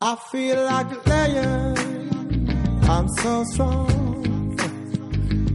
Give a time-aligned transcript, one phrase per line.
[0.00, 2.48] I feel like a lion.
[2.84, 4.54] I'm so strong.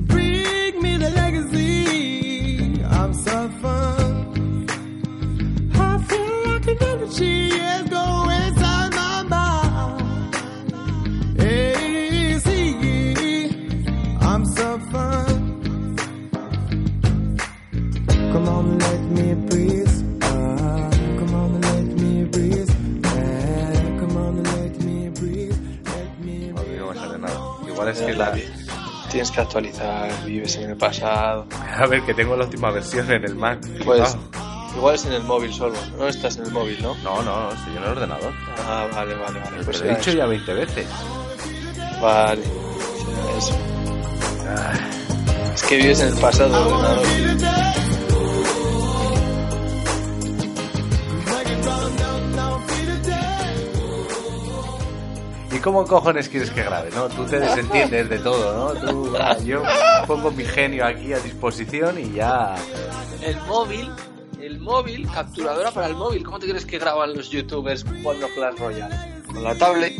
[0.07, 2.83] Bring me the legacy.
[2.83, 4.12] I'm so fun.
[27.93, 28.33] Es que Que la...
[29.09, 31.45] Tienes que actualizar, vives en el pasado.
[31.77, 33.59] A ver, que tengo la última versión en el Mac.
[33.85, 35.75] Pues, Ah, igual es en el móvil solo.
[35.99, 36.95] No estás en el móvil, ¿no?
[37.03, 38.33] No, no, estoy en el ordenador.
[38.65, 39.49] Ah, vale, vale, vale.
[39.51, 40.17] Pero Pues lo he dicho eso.
[40.17, 40.87] ya 20 veces.
[42.01, 42.41] Vale.
[42.43, 43.53] Será eso.
[45.53, 47.05] Es que vives en el pasado ordenador.
[55.53, 57.07] ¿Y cómo cojones quieres que grabe, no?
[57.09, 58.79] Tú te desentiendes de todo, ¿no?
[58.87, 59.61] Tú, ah, yo
[60.07, 62.55] pongo mi genio aquí a disposición y ya...
[63.21, 63.91] El móvil,
[64.41, 66.23] el móvil, capturadora para el móvil.
[66.23, 68.95] ¿Cómo te crees que graban los youtubers cuando Clash Royale?
[69.27, 69.93] Con la tablet.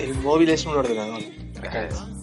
[0.00, 1.22] El móvil es un ordenador.
[1.62, 2.15] Me caes.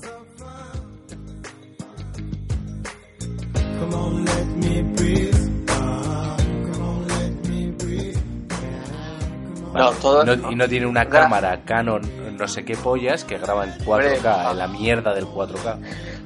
[9.73, 10.23] No, todo.
[10.23, 12.01] No- y no tiene una cámara Canon
[12.37, 15.77] no sé qué pollas que graba en 4K, en la mierda del 4K.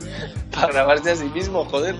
[0.52, 1.96] Para grabarse a sí mismo, joder.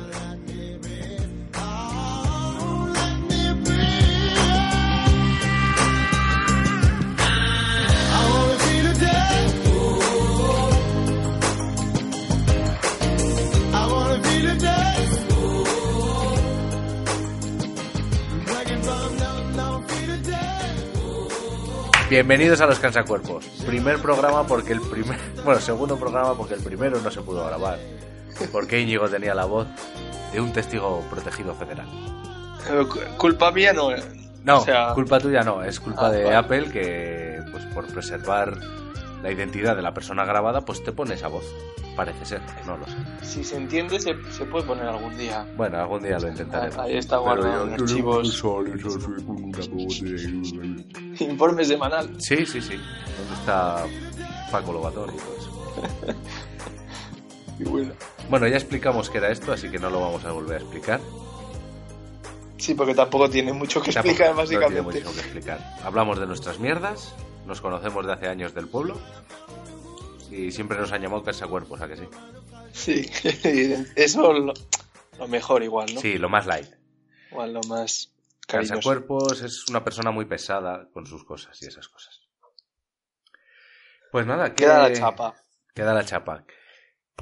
[22.10, 23.46] Bienvenidos a los cansacuerpos.
[23.66, 25.18] Primer programa porque el primer...
[25.44, 27.78] Bueno, segundo programa porque el primero no se pudo grabar.
[28.52, 29.68] Porque Íñigo tenía la voz
[30.32, 31.88] de un testigo protegido federal.
[32.70, 33.90] Eh, cu- Culpa mía no.
[34.44, 36.36] No, O sea- culpa tuya no, es culpa Ah, de vale.
[36.36, 38.58] Apple que, pues por preservar
[39.24, 41.46] la identidad de la persona grabada, pues te pone esa voz.
[41.96, 42.94] Parece ser, no lo sé.
[43.24, 45.48] Si se entiende, se, se puede poner algún día.
[45.58, 46.72] Bueno, algún día lo intentaré.
[46.80, 48.44] Ahí está guardado en archivos.
[51.20, 52.10] Informe semanal.
[52.22, 52.76] Sí, sí, sí.
[52.76, 53.84] ¿Dónde está
[54.52, 56.20] Paco Lobatón y todo eso?
[57.60, 57.94] Y bueno.
[58.30, 61.00] Bueno, ya explicamos qué era esto, así que no lo vamos a volver a explicar.
[62.58, 65.00] Sí, porque tampoco tiene mucho que Tampoco- explicar, No tiene básicamente.
[65.02, 65.60] mucho que explicar.
[65.84, 67.16] Hablamos de nuestras mierdas,
[67.48, 69.00] nos conocemos de hace años del pueblo
[70.30, 72.08] y siempre nos han llamado cansacuerpos, ¿a que sí?
[72.74, 73.12] Sí,
[73.96, 74.54] eso lo,
[75.18, 76.02] lo mejor igual, ¿no?
[76.02, 76.70] Sí, lo más light.
[77.32, 78.14] Igual lo más
[78.48, 78.74] cariñoso.
[78.76, 82.22] Cansacuerpos es una persona muy pesada con sus cosas y esas cosas.
[84.12, 85.36] Pues nada, ¿qué- Queda la chapa.
[85.74, 86.46] Queda la chapa.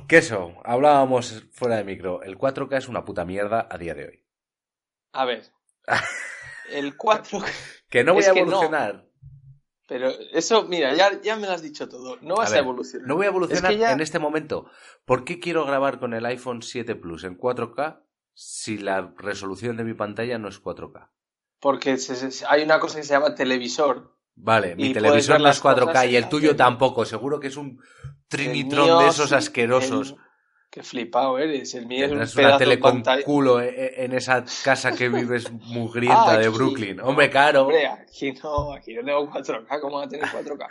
[0.08, 0.56] ¿Qué eso?
[0.64, 2.22] Hablábamos fuera de micro.
[2.22, 4.26] El 4K es una puta mierda a día de hoy.
[5.14, 5.44] A ver.
[6.70, 7.40] El 4...
[7.90, 9.06] Que no voy Es a no.
[9.88, 12.18] Pero eso, mira, ya, ya me lo has dicho todo.
[12.22, 13.08] No vas a, ver, evolucionar.
[13.08, 14.66] No voy a evolucionar Es que ya- en este momento.
[15.06, 18.02] ¿Por qué quiero grabar con el iPhone 7 Plus en 4K
[18.34, 21.12] si la resolución de mi pantalla no es 4K?
[21.60, 24.16] Porque se- se- hay una cosa que se llama televisor.
[24.36, 27.06] Vale, mi televisor no es las cosas 4K y el tuyo tampoco.
[27.06, 27.80] Seguro que es un
[28.28, 30.16] Trinitron mío de esos asquerosos.
[30.76, 31.74] Qué flipado eres.
[31.74, 33.24] El mío es un una tele con pantalla.
[33.24, 36.50] culo e- e- en esa casa que vives mugrienta Ah, de.
[36.50, 37.00] Brooklyn.
[37.00, 37.62] Hombre, claro.
[37.62, 39.80] Hombre, aquí no, aquí no tengo 4K.
[39.80, 40.68] ¿Cómo va a tener 4K?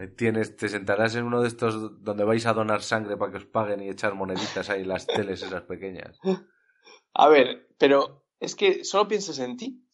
[0.00, 3.38] Eh, Tienes, te sentarás en uno de estos donde vais a donar sangre para que
[3.38, 6.18] os paguen y echar moneditas ahí las teles esas pequeñas.
[7.14, 9.86] A ver, pero es que solo piensas en ti.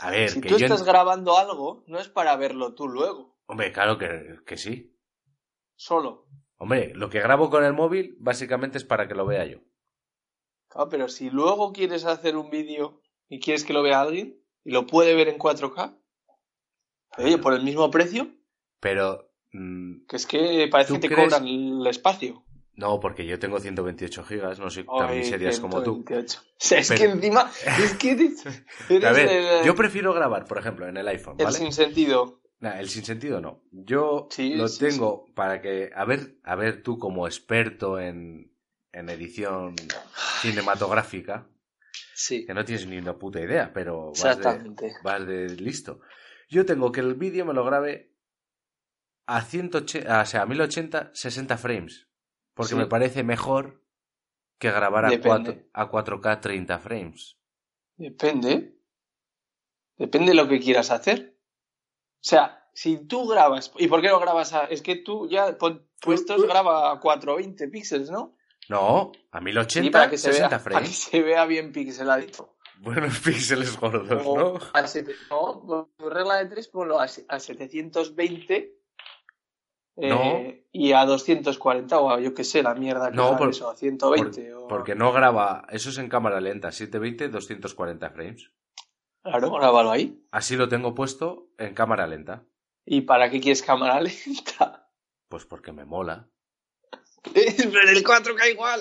[0.00, 0.66] A ver, Si que tú yo...
[0.66, 3.38] estás grabando algo, no es para verlo tú luego.
[3.46, 4.94] Hombre, claro que, que sí.
[5.76, 6.26] Solo.
[6.58, 9.58] Hombre, lo que grabo con el móvil básicamente es para que lo vea yo.
[10.68, 14.70] Claro, pero si luego quieres hacer un vídeo y quieres que lo vea alguien y
[14.72, 15.96] lo puede ver en 4K,
[17.18, 18.28] oye, por el mismo precio,
[18.80, 19.30] Pero...
[19.52, 22.42] mm, que es que parece ¿Tú que te crees- cobran el espacio.
[22.74, 26.04] No, porque yo tengo 128 gigas, no soy tan Ay, miserias como tú.
[26.06, 26.40] 128.
[26.42, 27.50] O sea, es Pero- que encima,
[27.82, 28.44] es que eres,
[28.90, 31.56] eres A ver, el, yo prefiero grabar, por ejemplo, en el iPhone, el ¿vale?
[31.56, 32.42] sin sentido.
[32.60, 33.62] Nah, el sinsentido no.
[33.70, 38.52] Yo Sí, lo sí, tengo para que, a ver, a ver tú como experto en,
[38.92, 39.74] en edición
[40.40, 41.48] cinematográfica,
[42.14, 44.94] Sí, que no tienes ni una puta idea, pero vas de, exactamente.
[45.02, 46.00] vas de listo.
[46.48, 48.14] Yo tengo que el vídeo me lo grabe
[49.26, 52.08] a 180, o sea, a 1080, 60 frames,
[52.54, 53.82] porque me parece mejor
[54.58, 55.68] que grabar a, Depende.
[55.70, 57.38] 4, a 4K 30 frames.
[57.98, 58.78] Depende.
[59.98, 61.35] Depende de lo que quieras hacer.
[62.16, 63.72] O sea, si tú grabas.
[63.78, 64.64] ¿Y por qué no grabas a.?
[64.64, 68.36] Es que tú ya pon- puestos graba a 420 píxeles, ¿no?
[68.68, 70.98] No, a Sí, 1080, para que, se 60 vea, para que frames.
[70.98, 72.56] se vea bien pixeladito.
[72.80, 74.58] Buenos píxeles gordos, O ¿no?
[74.74, 78.76] a sete- no, tu regla de tres, ponlo a, se- a 720
[79.98, 80.42] eh, No.
[80.72, 83.76] y a 240 o a yo qué sé, la mierda que No, por- o a
[83.76, 84.50] 120.
[84.52, 84.68] Por- o...
[84.68, 88.50] Porque no graba, eso es en cámara lenta, 720, 240 frames.
[89.22, 90.22] Claro, grábalo ahí.
[90.30, 92.44] Así lo tengo puesto en cámara lenta.
[92.84, 94.88] ¿Y para qué quieres cámara lenta?
[95.28, 96.28] Pues porque me mola.
[97.34, 98.80] Pero el 4K igual.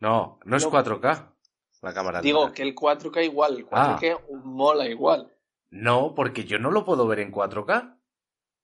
[0.00, 0.70] No, no es No.
[0.70, 1.34] 4K
[1.82, 2.54] la cámara Digo lenta.
[2.54, 3.98] que el 4K igual, el Ah.
[4.00, 5.32] 4K mola igual.
[5.70, 7.98] No, porque yo no lo puedo ver en 4K.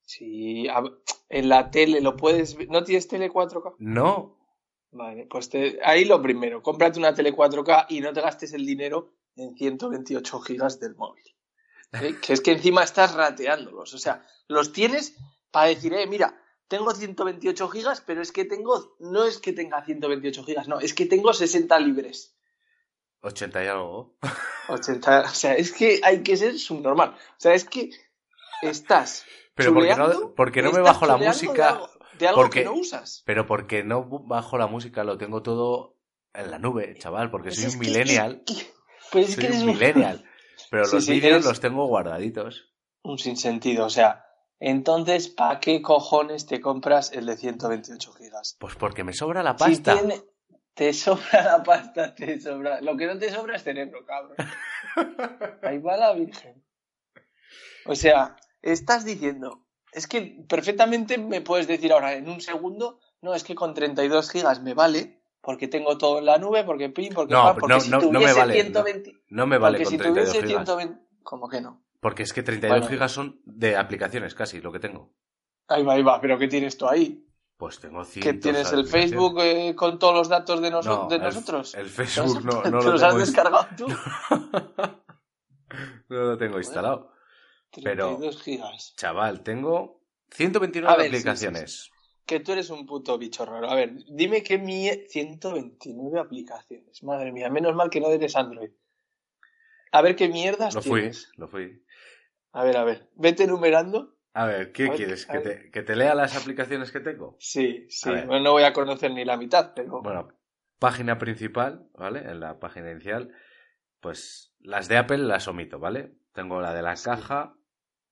[0.03, 0.83] Si a-
[1.29, 2.69] en la tele lo puedes ver.
[2.69, 3.75] ¿No tienes tele 4K?
[3.79, 4.39] No.
[4.91, 8.65] Vale, pues te- ahí lo primero, cómprate una tele 4K y no te gastes el
[8.65, 11.25] dinero en 128 gigas del móvil.
[12.01, 12.17] ¿Eh?
[12.21, 13.95] Que es que encima estás rateándolos.
[13.95, 15.17] O sea, los tienes
[15.51, 19.85] para decir, eh, mira, tengo 128 gigas, pero es que tengo, no es que tenga
[19.85, 22.37] 128 gigas, no, es que tengo 60 libres.
[23.21, 24.17] 80 y algo.
[24.69, 27.11] 80, o sea, es que hay que ser subnormal.
[27.11, 27.91] O sea, es que
[28.63, 29.25] estás.
[29.55, 31.69] Pero porque no, chuleando, porque no me bajo la de música.
[31.71, 33.23] algo, de algo porque- que no usas.
[33.25, 35.97] Pero porque no bajo la música, lo tengo todo
[36.33, 38.43] en la nube, chaval, porque Pues soy un millennial.
[38.47, 38.73] es que-
[39.13, 40.25] Pues es Soy que eres un millennial.
[40.75, 42.73] Pero Sí, los sí, vídeos los tengo guardaditos.
[43.05, 43.87] un sinsentido.
[43.87, 44.25] O sea,
[44.59, 48.57] entonces, ¿para qué cojones te compras el de 128 gigas?
[48.59, 49.93] Pues porque me sobra la Si pasta.
[50.01, 50.23] tiene-
[50.75, 52.81] te sobra la pasta, te sobra.
[52.81, 54.37] Lo que no te sobra es cerebro, cabrón.
[55.63, 56.65] Ahí va la virgen.
[57.87, 63.35] O sea, estás diciendo, es que perfectamente me puedes decir ahora en un segundo, no,
[63.35, 67.13] es que con 32 gigas me vale, porque tengo todo en la nube, porque pin,
[67.15, 69.59] porque No, pan, pero porque no- si no- no me tuviese vale, 120, No me
[69.59, 70.65] vale porque con si 32 tuviese gigas.
[70.67, 71.85] 120, ¿cómo que no?
[72.01, 72.91] Porque es que 32 Bueno.
[72.93, 75.13] gigas son de aplicaciones casi, lo que tengo.
[75.69, 77.21] Ahí va, ahí va, pero ¿qué tienes tú ahí?
[77.57, 79.11] Pues tengo ¿Que cientos tienes de el aplicaciones.
[79.11, 81.75] Facebook eh, con todos los datos de, noso- No, de el- nosotros?
[81.75, 83.87] El, Facebook no, ¿Te no lo los has tengo, ins- descargado tú?
[86.09, 87.11] no lo tengo instalado.
[87.83, 88.95] Pero- 32 gigas.
[88.97, 90.01] Chaval, tengo
[90.31, 91.91] 129 A ver, sí, aplicaciones.
[92.27, 93.69] Que tú eres un puto bicho raro.
[93.71, 97.03] A ver, dime qué mi 129 aplicaciones.
[97.03, 98.71] Madre mía, menos mal que no eres Android.
[99.93, 101.31] A ver qué mierdas Lo fui, tienes.
[101.37, 101.85] lo fui.
[102.53, 103.09] A ver, a ver.
[103.15, 104.17] Vete enumerando.
[104.33, 105.27] A ver, ¿qué A ver, quieres?
[105.27, 107.37] ¿Que te, ¿Que te lea las aplicaciones que tengo?
[107.39, 108.09] Sí, sí.
[108.09, 110.01] Bueno, no voy a conocer ni la mitad, pero.
[110.03, 110.29] Bueno,
[110.79, 112.21] página principal, ¿vale?
[112.21, 113.33] En la página inicial,
[114.01, 116.15] pues las de Apple las omito, ¿vale?
[116.33, 117.05] Tengo la de la Sí.
[117.05, 117.55] caja,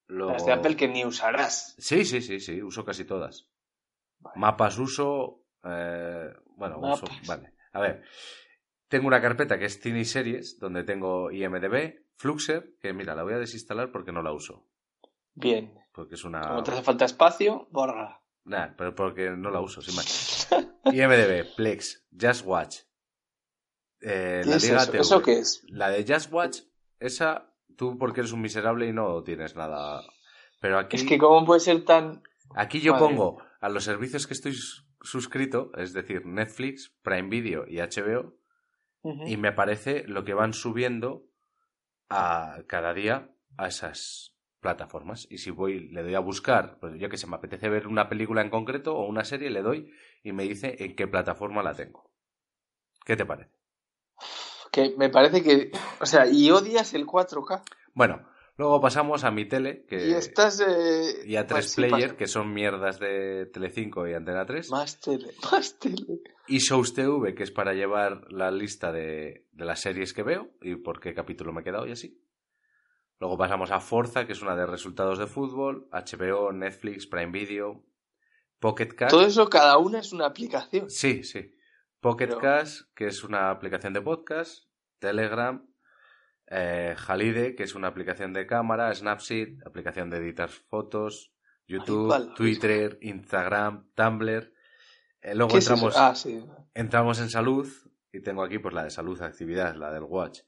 [0.06, 0.32] luego...
[0.32, 1.74] Las de Apple que ni usarás.
[1.78, 3.48] Sí, sí, sí, sí, uso casi todas.
[4.22, 4.38] Vale.
[4.40, 7.52] Mapas uso, eh, bueno, uso, vale.
[7.72, 8.02] A ver,
[8.88, 13.22] tengo una carpeta que es Cine y Series, donde tengo IMDB, Fluxer, que mira, la
[13.24, 14.66] voy a desinstalar porque no la uso.
[15.34, 15.74] Bien.
[15.92, 16.40] Porque es una...
[16.42, 18.20] Como te hace falta espacio, borra.
[18.44, 20.48] Nah, pero porque no la uso, sin más.
[20.84, 22.76] IMDB, Plex, Just Watch.
[24.00, 24.90] eh, ¿Qué la es Liga eso?
[24.90, 25.00] TV.
[25.00, 25.64] ¿Eso qué es?
[25.68, 26.58] La de Just Watch,
[26.98, 30.02] esa, tú porque eres un miserable y no tienes nada.
[30.60, 32.22] Pero aquí, Es que, ¿cómo puede ser tan.
[32.54, 37.28] aquí yo Madre pongo a los servicios que estoy sus- suscrito, es decir, Netflix, Prime
[37.30, 38.34] Video y HBO,
[39.26, 41.24] y me aparece lo que van subiendo
[42.08, 45.26] a cada día a esas plataformas.
[45.30, 48.08] Y si voy, le doy a buscar, pues yo que sé, me apetece ver una
[48.08, 49.92] película en concreto o una serie, le doy
[50.22, 52.12] y me dice en qué plataforma la tengo.
[53.04, 53.50] ¿Qué te parece?
[54.70, 55.70] Que me parece que.
[56.00, 57.62] O sea, y odias el 4K.
[57.94, 58.26] Bueno,
[58.62, 60.06] luego pasamos a mi tele, que...
[60.06, 60.60] Y estás.
[60.60, 61.24] Eh...
[61.26, 64.70] y a pues 3 sí, Player, que son mierdas de Telecinco y Antena 3.
[64.70, 66.20] Más tele, más tele.
[66.46, 70.52] Y Shows TV, que es para llevar la lista de, de las series que veo
[70.60, 72.22] y por qué capítulo me he quedado y así.
[73.18, 77.84] Luego pasamos a Forza, que es una de resultados de fútbol, HBO, Netflix, Prime Video,
[78.60, 79.10] Pocket Cast.
[79.10, 80.88] Todo eso, cada una es una aplicación.
[80.88, 81.52] Sí, sí.
[82.00, 84.68] Pocket Pero- Cast, que es una aplicación de podcast,
[85.00, 85.68] Telegram,
[86.54, 91.32] eh, Halide, que es una aplicación de cámara, Snapseed, aplicación de editar fotos,
[91.66, 92.34] YouTube.
[92.34, 94.52] Twitter, Instagram, Tumblr,
[95.22, 96.44] Eh, luego entramos, Ah, sí.
[96.74, 97.66] entramos en salud
[98.12, 100.40] y tengo aquí pues la de salud, actividad, la del watch.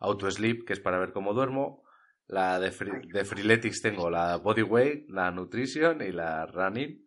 [0.00, 1.84] Auto sleep, que es para ver cómo duermo.
[2.26, 7.04] La de, free- de Freeletics tengo la body weight, la nutrition y la running.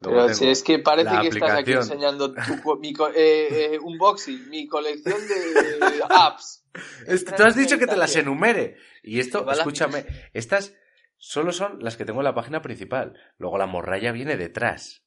[0.00, 2.40] Pero si es que parece que estás aquí enseñando tu,
[2.78, 6.64] mi eh, eh, unboxing, mi colección de apps.
[7.06, 8.76] Es- Tú has dicho que te las enumere.
[9.02, 10.74] Y esto, escúchame, estas
[11.16, 13.14] solo son las que tengo en la página principal.
[13.38, 15.02] Luego la morralla viene detrás,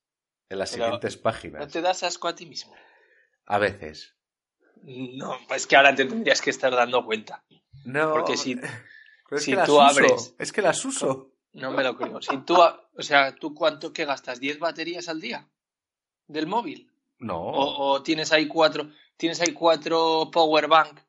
[0.50, 1.72] en las Pero- siguientes ¿No páginas.
[1.72, 2.74] te das asco a ti mismo?
[3.46, 4.16] A veces.
[4.84, 7.46] No, pues que ahora te tendrías que estar dando cuenta.
[7.86, 8.60] No, Porque si,
[9.32, 9.84] es si que las tú uso.
[9.84, 11.31] abres- Es que las uso.
[11.54, 12.22] No me lo creo.
[12.22, 14.40] Si tú, o sea, ¿tú cuánto que gastas?
[14.42, 15.48] ¿10 baterías al día?
[16.28, 16.90] ¿Del móvil?
[17.20, 17.40] No.
[17.40, 21.00] O, o tienes ahí cuatro, tienes ahí cuatro power bank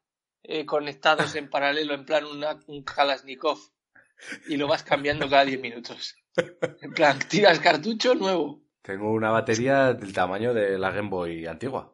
[0.42, 3.58] eh, conectados en paralelo, en plan una- un Kalashnikov,
[4.48, 6.16] y lo vas cambiando cada 10 minutos.
[6.80, 8.62] En plan, tiras cartucho nuevo.
[8.82, 11.92] Tengo una batería del tamaño de la Game Boy antigua.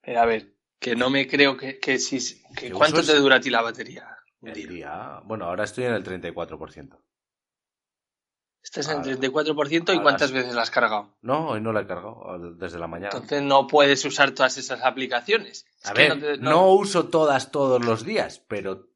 [0.00, 2.18] Pero a ver, que no me creo que, que si.
[2.54, 4.06] Que ¿Qué ¿Cuánto te dura a ti la batería?
[4.40, 5.20] un día.
[5.24, 6.98] Bueno, ahora estoy en el 34%.
[8.64, 11.14] Estás en Ahora- 34% y ¿cuántas veces la has cargado?
[11.20, 13.10] No, hoy no la he cargado desde la mañana.
[13.12, 15.66] Entonces no puedes usar todas esas aplicaciones.
[15.82, 16.50] Es A ver, no te- no...
[16.50, 18.88] no- uso todas todos los días, pero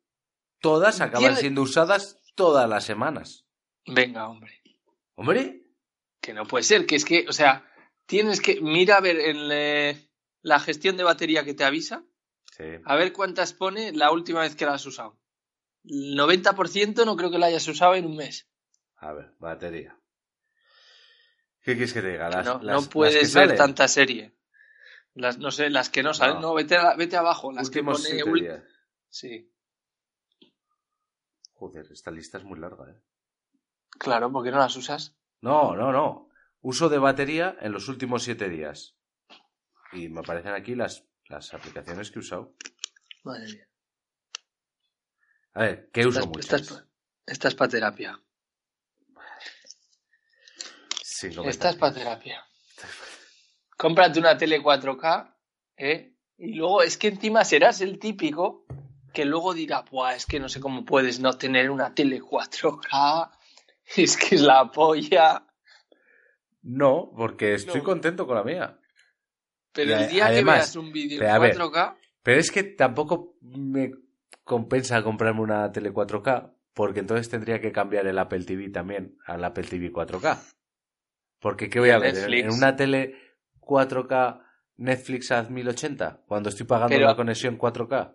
[0.60, 3.44] todas acaban Tiene- siendo usadas todas las semanas.
[3.86, 4.54] Venga, hombre.
[5.16, 5.62] Hombre,
[6.20, 7.64] Que no puede ser, que es que, o sea,
[8.06, 8.60] tienes que.
[8.60, 10.10] Mira a ver en eh,
[10.42, 12.04] la gestión de batería que te avisa,
[12.56, 12.64] sí.
[12.84, 15.18] a ver cuántas pone la última vez que la has usado.
[15.84, 18.47] El 90% no creo que la hayas usado en un mes.
[19.00, 19.96] A ver, batería.
[21.62, 22.28] ¿Qué quieres que te diga?
[22.30, 23.56] Las, no, las- no las que puedes ver salen.
[23.56, 24.34] tanta serie.
[25.14, 26.36] Las, no sé, las que no salen.
[26.36, 26.40] No.
[26.48, 27.52] No, vete, a- vete abajo.
[27.52, 28.14] Las Últimos que pone.
[28.24, 28.64] siete ul- días.
[29.08, 29.52] Sí,
[31.54, 33.02] Joder, esta lista es muy larga, ¿eh?
[33.98, 35.16] claro, porque no las usas.
[35.40, 36.30] No, no, no.
[36.60, 38.94] Uso de batería en los últimos siete días.
[39.92, 42.54] Y me aparecen aquí las, las aplicaciones que he usado.
[43.24, 43.68] Madre mía.
[45.54, 46.44] A ver, ¿qué uso Estás- muchas?
[46.60, 46.88] estás pa-
[47.26, 48.22] Estás para terapia.
[51.26, 51.48] Comentar.
[51.50, 52.44] Estás para terapia.
[53.76, 55.34] Cómprate una tele 4K,
[55.76, 56.14] ¿eh?
[56.36, 58.64] Y luego es que encima serás el típico
[59.12, 63.30] que luego dirá, Buah, es que no sé cómo puedes no tener una tele 4K.
[63.96, 65.46] Es que es la polla.
[66.60, 67.84] No, porque estoy No.
[67.84, 68.78] contento con la mía.
[69.72, 72.50] Pero el día además, que veas un vídeo pero en a ver, 4K, Pero es
[72.50, 73.92] que tampoco me
[74.44, 79.42] compensa comprarme una tele 4K, porque entonces tendría que cambiar el Apple TV también al
[79.42, 80.38] Apple TV 4K.
[81.40, 82.10] Porque ¿qué voy a ver?
[82.10, 82.44] ¿En- Netflix.
[82.44, 83.14] ¿En una tele
[83.60, 84.40] 4K
[84.76, 86.22] Netflix a 1080?
[86.26, 88.14] Cuando estoy pagando Pero- la conexión 4K.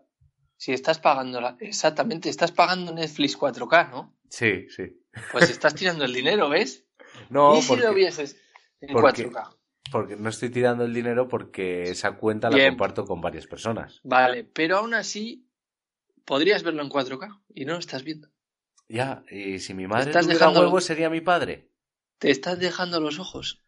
[0.55, 4.17] si estás pagando, la- exactamente, estás pagando Netflix 4K, ¿no?
[4.29, 5.01] Sí, sí.
[5.31, 6.85] Pues estás tirando el dinero, ¿ves?
[7.29, 8.37] No, ¿Y si porque, lo vieses
[8.81, 9.55] en porque- 4K?
[9.91, 13.99] porque no estoy tirando el dinero porque esa cuenta la comparto con varias personas.
[14.03, 15.47] Vale, pero aún así
[16.25, 18.29] podrías verlo en 4K y no lo estás viendo.
[18.89, 21.69] Ya, y si mi madre Estás tuviera dejando- huevos sería mi padre.
[22.23, 23.65] Te estás dejando los ojos.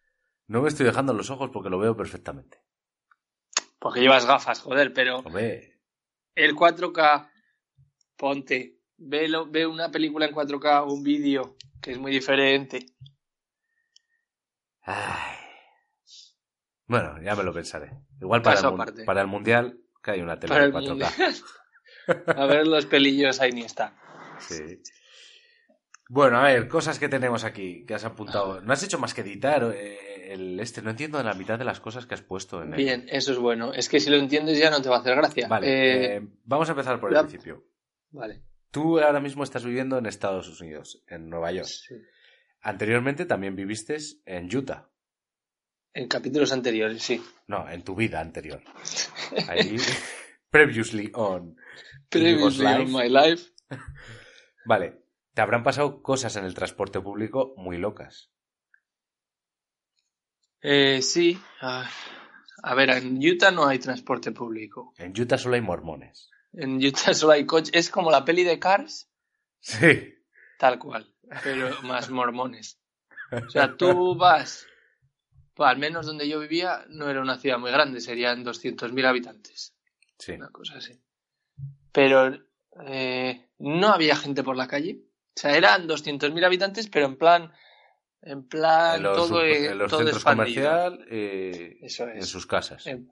[0.48, 2.64] No me estoy dejando los ojos porque lo veo perfectamente.
[3.80, 5.82] Porque llevas gafas, joder, pero Hombre,
[6.36, 7.30] el 4K,
[8.16, 12.86] ponte, velo, ve una película en 4K o un vídeo, que es muy diferente.
[14.84, 15.36] Ay.
[16.86, 17.92] Bueno, ya me lo pensaré.
[18.22, 20.88] Igual para, el, para el mundial que hay una tele el 4K.
[20.88, 21.14] mundial.
[22.38, 23.98] A ver los pelillos ahí ni está.
[24.40, 24.82] Sí.
[26.08, 28.62] Bueno, a ver, cosas que tenemos aquí que has apuntado.
[28.62, 30.82] No has hecho más que editar eh, el este.
[30.82, 32.78] No entiendo la mitad de las cosas que has puesto en el.
[32.78, 33.74] Bien, eso es bueno.
[33.74, 35.48] Es que si lo entiendes ya no te va a hacer gracia.
[35.48, 37.66] Vale, Eh, eh, vamos a empezar por el principio.
[38.12, 38.44] Vale.
[38.70, 41.68] Tú ahora mismo estás viviendo en Estados Unidos, en Nueva York.
[41.68, 41.96] Sí.
[42.62, 44.90] Anteriormente también viviste en Utah.
[45.94, 47.24] En capítulos anteriores, sí.
[47.48, 48.62] No, en tu vida anterior.
[49.48, 49.78] Ahí,
[50.50, 51.56] previously on.
[52.10, 53.50] Previously on my life.
[54.66, 55.05] Vale,
[55.36, 58.32] te habrán pasado cosas en el transporte público muy locas.
[60.62, 61.40] Eh, sí.
[61.62, 61.88] Ah,
[62.64, 64.94] A ver, en Utah no hay transporte público.
[64.98, 66.32] En Utah solo hay mormones.
[66.54, 67.72] En Utah solo hay coches.
[67.76, 69.08] Es como la peli de Cars,
[69.60, 70.16] Sí.
[70.58, 71.14] tal cual,
[71.44, 72.80] pero más mormones.
[73.32, 74.66] O sea, tú vas,
[75.54, 79.76] pues, al menos donde yo vivía, no era una ciudad muy grande, serían 200.000 habitantes,
[80.18, 80.32] Sí.
[80.34, 81.00] una cosa así.
[81.92, 82.34] Pero
[82.88, 85.05] eh, no había gente por la calle.
[85.36, 87.52] O sea, eran 200.000 habitantes, pero en plan,
[88.22, 92.88] en plan, En los, todo, eh, en los todo centros eh, Eso en sus casas.
[92.88, 93.12] En,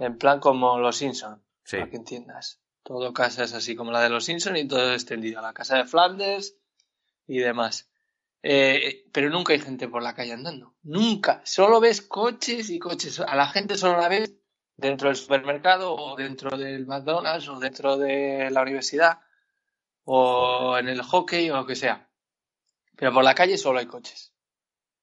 [0.00, 1.76] en plan como los Simpson, Sí.
[1.78, 2.60] para que entiendas.
[2.82, 5.40] Todo casas así como la de los Simpson y todo extendido.
[5.40, 6.56] La casa de Flanders
[7.26, 7.88] y demás.
[8.42, 10.74] Eh, pero nunca hay gente por la calle andando.
[10.82, 11.40] Nunca.
[11.46, 13.20] Solo ves coches y coches.
[13.20, 14.34] A la gente solo la ves
[14.76, 19.20] dentro del supermercado o dentro del McDonald's o dentro de la universidad
[20.04, 22.10] o en el hockey o lo que sea.
[22.96, 24.34] Pero por la calle solo hay coches.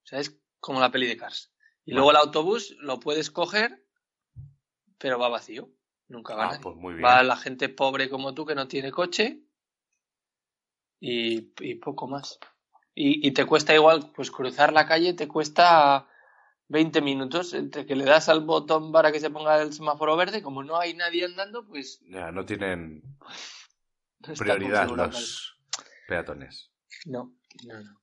[0.04, 1.52] O sea, es como la peli de Cars.
[1.86, 3.86] Y luego el autobús lo puedes coger,
[4.98, 5.70] pero va vacío.
[6.08, 7.06] Nunca va Ah, pues muy bien.
[7.06, 9.42] Va la gente pobre como tú que no tiene coche
[11.00, 12.40] y, y poco más.
[12.94, 16.08] Y, y te cuesta igual, pues cruzar la calle te cuesta
[16.68, 20.42] 20 minutos entre que le das al botón para que se ponga el semáforo verde,
[20.42, 23.02] como no hay nadie andando, pues Ya, no tienen
[24.28, 25.58] no prioridad los
[26.08, 26.72] peatones.
[27.06, 27.36] No,
[27.66, 28.02] no, no.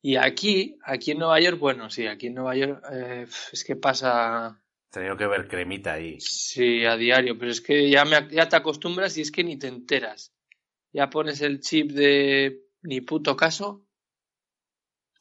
[0.00, 3.76] Y aquí, aquí en Nueva York, bueno, sí, aquí en Nueva York eh, es que
[3.76, 6.20] pasa, tenido que ver cremita ahí.
[6.20, 9.58] sí, a diario, pero es que ya, me, ya te acostumbras y es que ni
[9.58, 10.32] te enteras.
[10.92, 13.84] Ya pones el chip de ni puto caso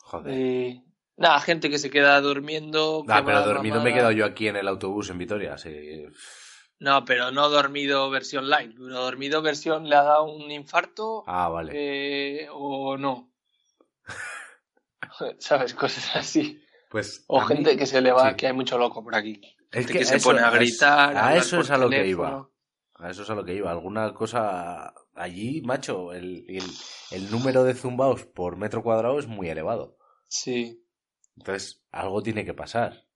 [0.08, 0.82] Joder.
[1.18, 3.04] nada, gente que se queda durmiendo.
[3.10, 5.58] Ah, que pero dormido me he quedado yo aquí en el autobús en Vitoria.
[5.58, 6.06] Sí.
[6.80, 11.50] No, pero no dormido versión light, pero dormido versión le ha dado un infarto Ah,
[11.50, 11.72] vale.
[11.74, 13.32] eh, o no.
[15.40, 15.74] ¿Sabes?
[15.74, 16.62] Cosas así.
[16.90, 18.36] Pues O mí- gente que se le va, sí.
[18.36, 19.42] que hay mucho loco por aquí.
[19.72, 21.18] Es Gente que que se eso- pone a es- gritar.
[21.18, 22.50] A eso es a lo que iba.
[22.96, 23.70] A eso es a lo que iba.
[23.72, 26.64] Alguna cosa allí, macho, el, el,
[27.12, 29.98] el número de zumbaos por metro cuadrado es muy elevado.
[30.28, 30.84] Sí.
[31.36, 33.07] Entonces, algo tiene que pasar.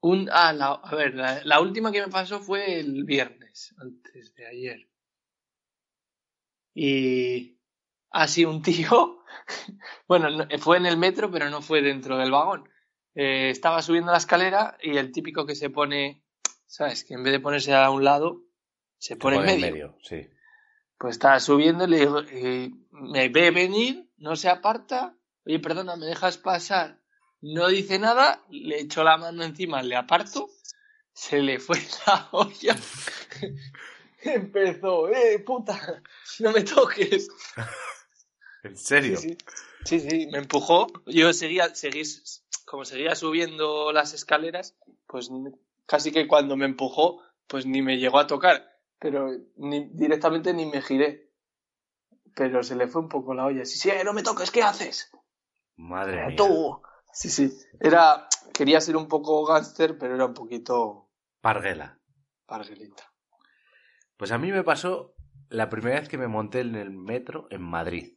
[0.00, 4.34] Un, ah, la, a ver, la, la última que me pasó fue el viernes, antes
[4.34, 4.88] de ayer.
[6.74, 7.58] Y
[8.10, 9.24] así un tío,
[10.08, 12.68] bueno, no- fue en el metro, pero no fue dentro del vagón.
[13.14, 16.22] Eh, estaba subiendo la escalera y el típico que se pone,
[16.66, 17.04] ¿sabes?
[17.04, 18.42] Que en vez de ponerse a un lado,
[18.98, 19.98] se pone en medio.
[20.02, 20.28] sí.
[21.00, 25.94] Pues estaba subiendo y le digo, eh, me ve venir, no se aparta, oye, perdona,
[25.94, 27.00] ¿me dejas pasar?
[27.40, 30.50] No dice nada, le echo la mano encima, le aparto,
[31.12, 32.76] se le fue la olla,
[34.22, 36.02] empezó, eh, puta,
[36.40, 37.28] no me toques.
[38.64, 39.18] ¿En serio?
[39.18, 39.38] Sí,
[39.84, 42.02] sí, sí, sí, me empujó, yo seguía, seguí,
[42.64, 45.30] como seguía subiendo las escaleras, pues
[45.86, 50.66] casi que cuando me empujó, pues ni me llegó a tocar, pero ni, directamente ni
[50.66, 51.28] me giré.
[52.34, 53.64] Pero se le fue un poco la olla.
[53.64, 55.10] Sí, sí, eh, no me toques, ¿qué haces?
[55.76, 56.36] Madre mía.
[56.36, 56.80] tú.
[57.20, 57.52] Sí, sí.
[57.80, 61.98] Era, quería ser un poco gángster, pero era un poquito Parguela.
[62.46, 63.12] parguelita.
[64.16, 65.14] Pues a mí me pasó
[65.48, 68.16] la primera vez que me monté en el metro en Madrid.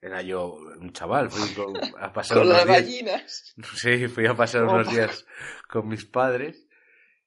[0.00, 2.82] Era yo un chaval, fui con- a pasar Con unos las días.
[2.82, 3.54] gallinas.
[3.76, 4.96] Sí, fui a pasar Como unos Paco.
[4.96, 5.26] días
[5.68, 6.66] con mis padres.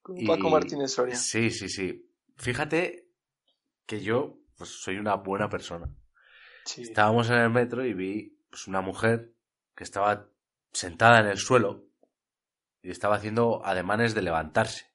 [0.01, 1.15] Con Y- Paco Martínez Soria.
[1.15, 2.07] Sí, sí, sí.
[2.37, 3.07] Fíjate
[3.87, 5.89] que yo pues, soy una buena persona.
[6.65, 6.83] Sí.
[6.83, 9.33] Estábamos en el metro y vi pues, una mujer
[9.75, 10.27] que estaba
[10.73, 11.85] sentada en el suelo
[12.81, 14.91] y estaba haciendo ademanes de levantarse.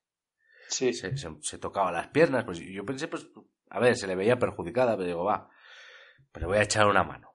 [0.68, 0.92] Sí.
[0.92, 2.44] Se, se- se tocaba las piernas.
[2.44, 3.28] Pues yo pensé, pues,
[3.70, 5.48] a ver, se le veía perjudicada, pero digo, va,
[6.32, 7.34] pero voy a echar una mano.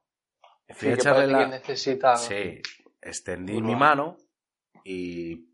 [0.69, 1.47] Fui Sí, a echarle la...
[1.47, 2.15] necesita.
[2.17, 2.61] Sí,
[3.01, 4.17] extendí mi mano
[4.83, 5.47] y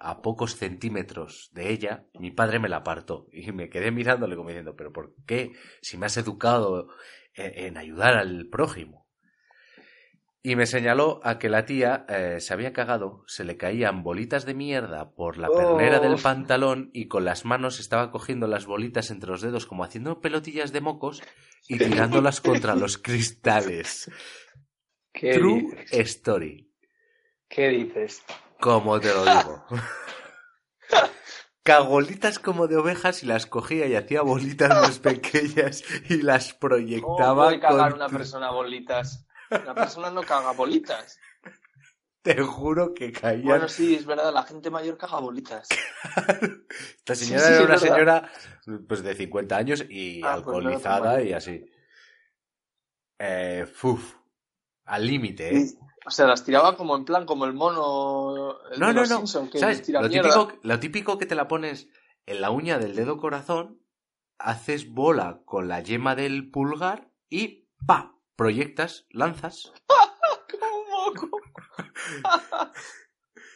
[0.00, 4.50] a pocos centímetros de ella, mi padre me la apartó y me quedé mirándole como
[4.50, 5.52] diciendo, pero ¿por qué?
[5.82, 6.88] Si me has educado
[7.34, 9.07] en, en ayudar al prójimo.
[10.48, 14.46] Y me señaló a que la tía eh, se había cagado, se le caían bolitas
[14.46, 16.00] de mierda por la pernera Oh.
[16.00, 20.20] del pantalón y con las manos estaba cogiendo las bolitas entre los dedos como haciendo
[20.22, 21.22] pelotillas de mocos
[21.68, 24.10] y tirándolas contra los cristales.
[25.12, 25.92] ¿Qué, True dices?
[26.16, 26.72] story.
[27.46, 28.22] ¿Qué dices?
[28.58, 29.64] Como te lo digo.
[31.62, 36.60] Cagolitas como de ovejas y las cogía y hacía bolitas más pequeñas y las ¿Cómo
[36.60, 37.44] proyectaba.
[37.48, 39.26] puede cagar con- una persona bolitas?
[39.50, 41.18] Una persona no caga bolitas.
[42.22, 43.44] Te juro que caían.
[43.44, 45.68] Bueno, sí, es verdad, la gente mayor caga bolitas.
[46.98, 48.30] Esta señora sí, era es una señora
[48.86, 51.64] pues de 50 años y Ah, pues no era tan alcoholizada y así.
[53.18, 54.16] Eh, fuf.
[54.84, 55.66] Al límite, ¿eh?
[55.66, 55.78] Sí.
[56.06, 59.18] O sea, las tiraba como en plan, como el mono el No, no, no.
[59.18, 59.82] Simpson, que ¿Sabes?
[59.82, 61.88] tira Lo típico, lo típico que te la pones
[62.24, 63.82] en la uña del dedo corazón,
[64.38, 68.17] haces bola con la yema del pulgar y ¡pa!
[68.38, 69.72] Proyectas, lanzas.
[71.16, 71.40] Como.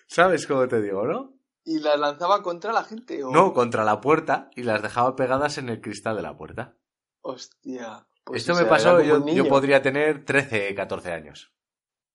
[0.09, 1.39] ¿Sabes cómo te digo, no?
[1.65, 3.23] Y las lanzaba contra la gente.
[3.23, 3.31] ¿o?
[3.31, 6.77] No, contra la puerta y las dejaba pegadas en el cristal de la puerta.
[7.21, 8.09] Hostia.
[8.25, 11.55] Pues, Esto me pasó, yo, yo podría tener 13, 14 años.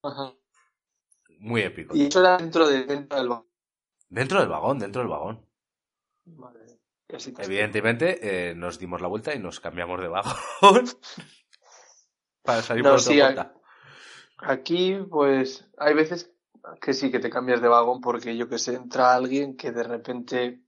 [0.04, 0.34] Ajá.
[1.40, 1.96] Muy épico.
[1.96, 3.48] Y eso era dentro, de, dentro del banco.
[4.10, 5.50] Dentro del vagón, dentro del vagón.
[6.26, 6.82] Vale.
[7.08, 10.36] Evidentemente eh, nos dimos la vuelta y nos cambiamos de vagón
[12.48, 13.20] para salir No, por sí.
[14.38, 16.32] Aquí, pues, hay veces
[16.80, 19.84] que sí que te cambias de vagón porque yo que sé, entra alguien que de
[19.84, 20.62] repente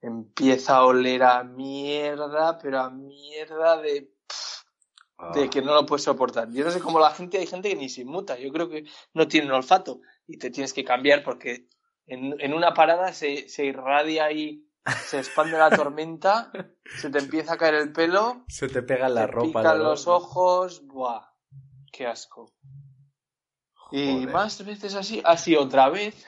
[0.00, 6.02] empieza a oler a mierda, pero a mierda de, de Ah, que no lo puedes
[6.02, 6.50] soportar.
[6.50, 8.84] Yo no sé cómo la gente, hay gente que ni se inmuta, yo creo que
[9.12, 11.68] no tienen olfato y te tienes que cambiar porque
[12.06, 14.66] en, en una parada se, se irradia y
[15.06, 16.50] se expande la tormenta,
[16.96, 19.60] se te empieza a caer el pelo, Se te pega la te ropa.
[19.60, 19.84] pican ¿no?
[19.84, 21.26] los ojos, buah,
[21.92, 22.52] qué asco.
[23.90, 26.26] Y más veces así, así otra vez.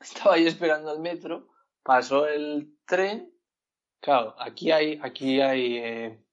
[0.00, 1.48] Estaba yo esperando el metro,
[1.82, 3.32] pasó el tren.
[4.00, 6.24] Claro, aquí hay, aquí hay, eh,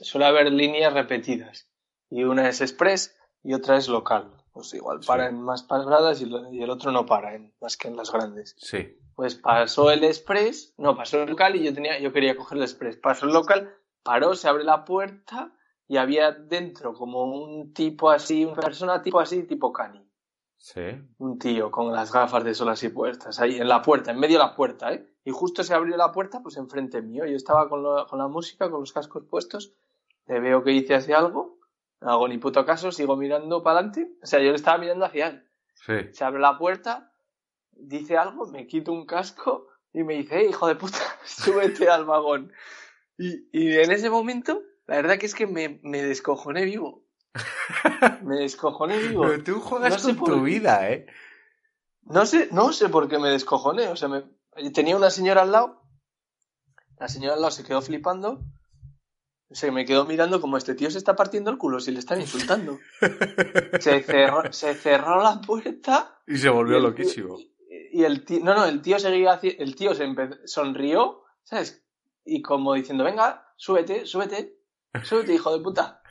[0.00, 1.68] suele haber líneas repetidas.
[2.10, 4.37] Y una es express y otra es local.
[4.58, 5.06] Pues igual Sí.
[5.06, 8.56] para en más paradas y, el otro no para, en, más que en las grandes.
[8.58, 8.98] Sí.
[9.14, 12.64] Pues pasó el express, no, pasó el local y yo tenía, yo quería coger el
[12.64, 12.96] express.
[12.96, 15.52] Pasó el local, paró, se abre la puerta
[15.86, 20.04] y había dentro como un tipo así, una persona tipo así, tipo cani.
[20.56, 20.80] Sí.
[21.18, 24.38] Un tío con las gafas de sol así puestas, ahí en la puerta, en medio
[24.38, 25.06] de la puerta, ¿eh?
[25.24, 27.24] Y justo se abrió la puerta, pues enfrente mío.
[27.26, 29.72] Yo estaba con, lo- con la música, con los cascos puestos,
[30.26, 31.57] le veo que dice así algo,
[32.00, 34.10] no hago ni puto caso, sigo mirando para adelante.
[34.22, 35.94] O sea, yo le estaba mirando hacia él Sí.
[36.12, 37.12] se abre la puerta,
[37.72, 42.04] dice algo, me quito un casco y me dice, "Eh, hijo de puta, súbete al
[42.04, 42.52] vagón.
[43.16, 47.04] Y, y en ese momento, la verdad que es que me, me descojoné vivo.
[48.22, 49.22] Me descojoné vivo.
[49.22, 51.06] Pero tú juegas No sé con por tu vida, ¿eh?
[52.02, 53.88] No sé, no sé por qué me descojoné.
[53.88, 54.24] O sea, me-
[54.72, 55.82] tenía una señora al lado.
[56.98, 58.42] La señora al lado se quedó flipando.
[59.50, 62.20] Se me quedó mirando como este tío se está partiendo el culo si le están
[62.20, 62.78] insultando.
[63.80, 67.38] Se cerró, se cerró la puerta Y se volvió Y el loquísimo.
[67.92, 70.06] Y el tío, no, no, el tío seguía el tío se
[70.44, 71.82] sonrió, ¿sabes?
[72.24, 74.58] Y como diciendo, venga, súbete, súbete,
[75.02, 76.02] súbete, hijo de puta.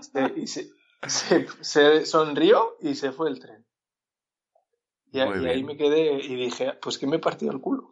[0.00, 0.70] Se- y se,
[1.06, 3.66] se- se sonrió y se fue el tren.
[5.12, 7.90] Y, y ahí me quedé y dije, pues que me he partido el culo.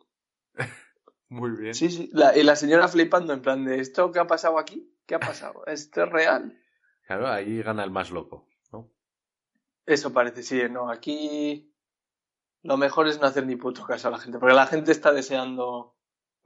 [1.28, 1.74] Muy bien.
[1.74, 2.10] Sí, sí.
[2.12, 4.94] La- y la señora flipando en plan de, ¿esto qué ha pasado aquí?
[5.06, 5.62] ¿Qué ha pasado?
[5.66, 6.58] ¿Esto es real?
[7.06, 8.90] Claro, ahí gana el más loco, ¿no?
[9.86, 11.74] Eso parece, sí, no, aquí
[12.62, 15.12] lo mejor es no hacer ni puto caso a la gente, porque la gente está
[15.12, 15.96] deseando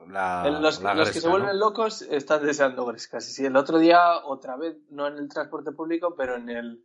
[0.06, 1.66] La, los, la los que se vuelven ¿no?
[1.66, 3.28] locos están deseando grescas.
[3.28, 6.84] Y sí, el otro día, otra vez, no en el transporte público, pero en el.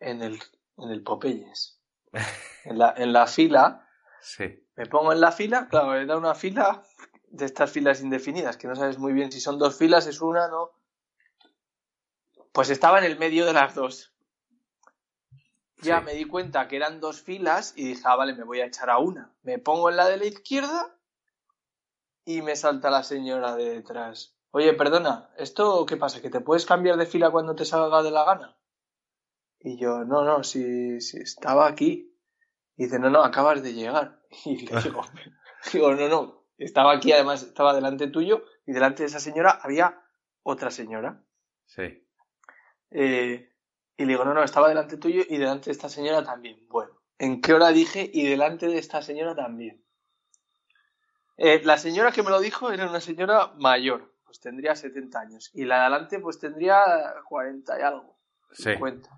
[0.00, 0.38] En el.
[0.78, 1.80] En el Popeyes.
[2.64, 3.88] En la, en la fila.
[4.20, 4.44] Sí.
[4.80, 5.68] Me pongo en la fila.
[5.68, 6.82] Claro, era una fila
[7.28, 10.48] de estas filas indefinidas, que no sabes muy bien si son dos filas, es una,
[10.48, 10.70] no.
[12.50, 14.14] Pues estaba en el medio de las dos.
[15.82, 16.04] Ya Sí.
[16.06, 18.88] me di cuenta que eran dos filas y dije, ah, vale, me voy a echar
[18.88, 19.34] a una.
[19.42, 20.96] Me pongo en la de la izquierda
[22.24, 24.34] y me salta la señora de detrás.
[24.50, 26.22] Oye, perdona, ¿esto qué pasa?
[26.22, 28.56] ¿Que te puedes cambiar de fila cuando te salga de la gana?
[29.58, 32.09] Y yo, no, no, si, si estaba aquí.
[32.80, 34.22] Y dice, no, no, acabas de llegar.
[34.46, 35.02] Y le digo,
[35.70, 40.02] digo, no, no, estaba aquí, además estaba delante tuyo y delante de esa señora había
[40.42, 41.22] otra señora.
[41.66, 42.08] Sí.
[42.90, 43.52] Eh,
[43.98, 46.66] y le digo, no, no, estaba delante tuyo y delante de esta señora también.
[46.70, 49.84] Bueno, ¿en qué hora dije y delante de esta señora también?
[51.36, 55.50] Eh, la señora que me lo dijo era una señora mayor, pues tendría 70 años.
[55.52, 56.80] Y la de adelante, pues tendría
[57.28, 58.18] 40 y algo,
[58.52, 58.72] Sí.
[58.72, 59.10] 50.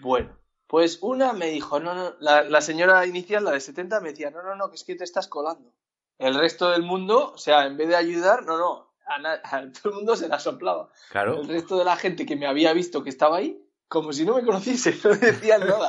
[0.00, 4.10] Bueno, pues una me dijo, no, no, la, la señora inicial, la de 70, me
[4.10, 5.72] decía, no, no, no, que es que te estás colando.
[6.18, 9.94] El resto del mundo, o sea, en vez de ayudar, no, no, a, todo el
[9.96, 10.90] mundo se la soplaba.
[11.10, 11.40] Claro.
[11.40, 14.36] El resto de la gente que me había visto que estaba ahí, como si no
[14.36, 15.88] me conociese, no decían nada.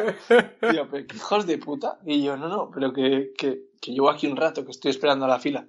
[0.61, 1.99] Tío, pero qué hijos de puta.
[2.05, 5.25] Y yo, no, no, pero que, que, que llevo aquí un rato, que estoy esperando
[5.25, 5.67] a la fila.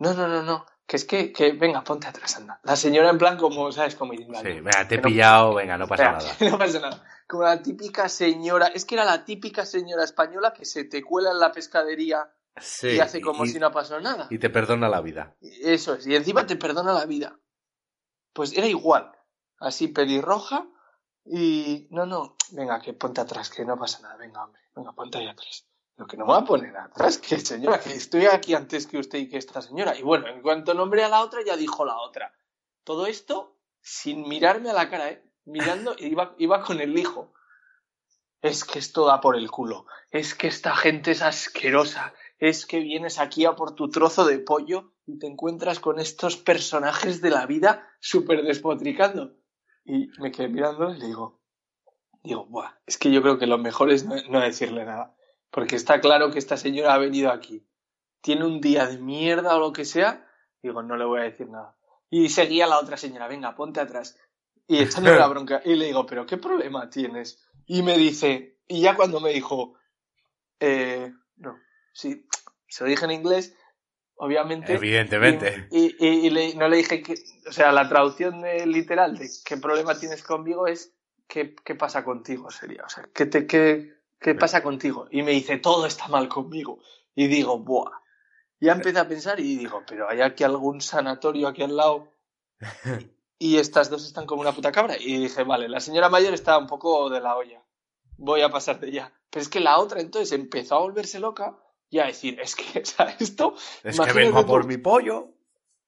[0.00, 2.58] No, no, no, no, que es que, que venga, ponte atrás, anda.
[2.64, 3.94] La señora en plan como, ¿sabes?
[3.94, 6.36] Como Sí, "Vale, venga, te he no- pillado, venga, no pasa nada.
[6.40, 7.04] no pasa nada.
[7.28, 11.30] Como la típica señora, es que era la típica señora española que se te cuela
[11.30, 12.88] en la pescadería Sí.
[12.88, 14.26] y hace como y- si no ha pasado nada.
[14.30, 15.36] y te perdona la vida.
[15.40, 17.38] Eso es, y encima te perdona la vida.
[18.32, 19.12] Pues era igual,
[19.58, 20.66] así pelirroja
[21.24, 21.86] y...
[21.92, 25.28] No, no, venga, que ponte atrás, que no pasa nada, venga, hombre, venga, ponte ahí
[25.28, 25.68] atrás.
[26.00, 28.96] Lo que no me va a poner atrás, que señora, que estoy aquí antes que
[28.96, 29.94] usted y que esta señora.
[29.98, 32.32] Y bueno, en cuanto nombré a la otra, ya dijo la otra.
[32.84, 35.22] Todo esto sin mirarme a la cara, ¿eh?
[35.44, 37.34] Mirando, iba, iba con el hijo.
[38.40, 39.84] Es que esto da por el culo.
[40.10, 42.14] Es que esta gente es asquerosa.
[42.38, 46.38] Es que vienes aquí a por tu trozo de pollo y te encuentras con estos
[46.38, 49.36] personajes de la vida súper despotricando.
[49.84, 51.42] Y me quedé mirando y le digo,
[52.22, 55.14] digo, buah, es que yo creo que lo mejor es no, no decirle nada.
[55.50, 57.66] Porque está claro que esta señora ha venido aquí.
[58.20, 60.26] Tiene un día de mierda o lo que sea.
[60.62, 61.76] Digo, no le voy a decir nada.
[62.10, 64.18] Y seguía la otra señora, venga, ponte atrás.
[64.66, 65.62] y echándome la bronca.
[65.64, 67.42] Y le digo, ¿pero qué problema tienes?
[67.66, 69.74] Y me dice, y ya cuando me dijo,
[70.60, 71.58] eh, no,
[71.92, 72.26] sí,
[72.68, 73.56] se lo dije en inglés,
[74.16, 74.74] obviamente.
[74.74, 75.66] Evidentemente.
[75.70, 77.14] Y, y- y le- no le dije que,
[77.48, 80.94] o sea, la traducción de- literal de qué problema tienes conmigo es
[81.26, 82.84] qué, qué pasa contigo, sería.
[82.84, 85.08] O sea, ¿qué, te, qué, qué pasa contigo?
[85.10, 86.78] Y me dice, todo está mal conmigo.
[87.14, 87.90] Y digo, buah.
[88.60, 92.12] Ya empecé a pensar y digo, pero hay aquí algún sanatorio aquí al lado
[93.38, 94.96] y estas dos están como una puta cabra.
[94.98, 97.64] Y dije, vale, la señora mayor está un poco de la olla.
[98.18, 99.14] Voy a pasar de ella.
[99.30, 102.80] Pero es que la otra entonces empezó a volverse loca y a decir, es que,
[102.82, 103.54] o sea, esto.
[103.82, 105.34] Es que vengo por mi pollo.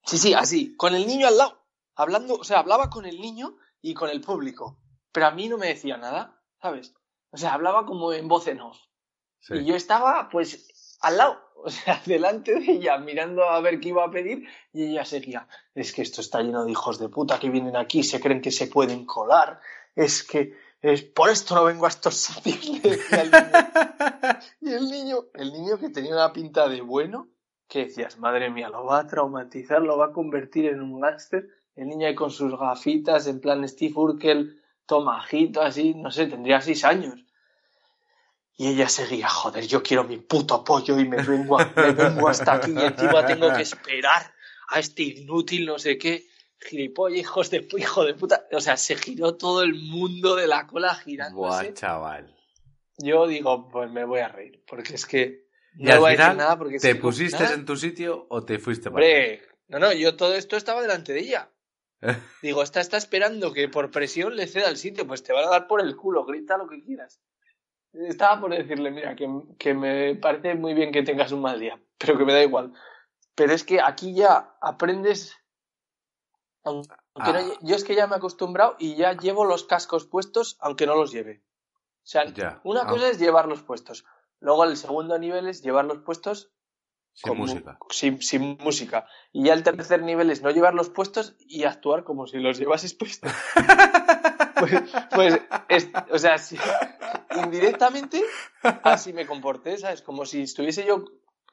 [0.05, 1.62] Sí, sí, así, con el niño al lado.
[1.95, 4.81] Hablando, o sea, hablaba con el niño y con el público.
[5.12, 6.95] Pero a mí no me decía nada, ¿sabes?
[7.33, 8.79] O sea, hablaba como en voz en off.
[9.40, 9.55] Sí.
[9.55, 13.88] Y yo estaba, pues, al lado, o sea, delante de ella, mirando a ver qué
[13.88, 15.49] iba a pedir, y ella seguía.
[15.75, 18.51] Es que esto está lleno de hijos de puta que vienen aquí, se creen que
[18.51, 19.61] se pueden colar.
[19.95, 24.40] Es que, es por esto no vengo a estos sitios, le decía al niño.
[24.61, 27.29] Y el niño, el niño que tenía una pinta de bueno,
[27.68, 31.49] que decías, madre mía, lo va a traumatizar, lo va a convertir en un gángster.
[31.75, 36.61] El niño ahí con sus gafitas, en plan Steve Urkel, tomajito, así, no sé, tendría
[36.61, 37.14] seis años.
[38.57, 42.29] Y ella seguía, joder, yo quiero mi puto pollo y me vengo, a- me vengo
[42.29, 44.33] hasta aquí y encima tengo que esperar
[44.68, 46.27] a este inútil no sé qué.
[46.61, 48.47] Gilipollas, hijos de hijo de puta.
[48.53, 51.64] O sea, se giró todo el mundo de la cola girándose.
[51.71, 52.37] Buah, chaval.
[52.99, 56.16] Yo digo, pues me voy a reír, porque es que Y no al voy a
[56.16, 57.55] decir nada porque ¿te pusiste nada.
[57.55, 59.05] en tu sitio o te fuiste para?
[59.05, 61.51] Hombre, no, no, yo todo esto estaba delante de ella.
[62.42, 65.50] Digo, esta está esperando que por presión le ceda el sitio, pues te van a
[65.50, 67.20] dar por el culo, grita lo que quieras.
[67.92, 71.80] Estaba por decirle, mira, que, que me parece muy bien que tengas un mal día,
[71.98, 72.72] pero que me da igual.
[73.34, 75.36] Pero es que aquí ya aprendes.
[76.64, 77.42] aunque Ah.
[77.60, 80.94] yo es que ya me he acostumbrado y ya llevo los cascos puestos, aunque no
[80.94, 81.42] los lleve.
[82.04, 82.60] O sea, Ya.
[82.64, 82.86] una Ah.
[82.86, 84.04] cosa es llevarlos puestos.
[84.40, 86.52] Luego el segundo nivel es llevarlos puestos
[87.14, 87.79] Sin con música.
[87.90, 89.07] Sin, sin música.
[89.33, 92.94] Y ya el tercer nivel es no llevarlos puestos y actuar como si los llevases
[92.94, 93.31] puestos.
[94.59, 94.83] pues,
[95.14, 96.57] pues, es- o sea, si-
[97.37, 98.22] indirectamente
[98.83, 100.03] así me comporté, ¿sabes?
[100.03, 101.05] Como si estuviese yo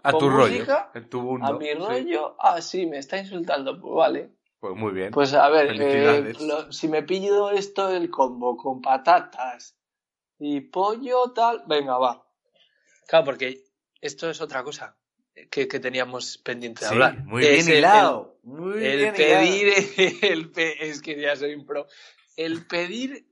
[0.03, 1.03] A con tu música, rollo.
[1.05, 1.47] En tu mundo.
[1.47, 1.73] a mi sí.
[1.73, 3.79] rollo, así me está insultando.
[3.79, 4.31] Pues vale.
[4.59, 5.11] Pues muy bien.
[5.11, 9.77] Pues a ver, eh, lo- si me pillo esto el combo con patatas
[10.37, 12.25] y pollo, tal, venga, va.
[13.07, 13.63] Claro, porque
[14.01, 14.95] esto es otra cosa
[15.49, 17.23] que, que teníamos pendiente de Sí, hablar.
[17.25, 18.37] muy Es bien el- hilado.
[18.43, 20.17] Muy El, bien pedir, hilado.
[20.33, 21.87] el pe- es que ya soy un pro.
[22.35, 23.27] El pedir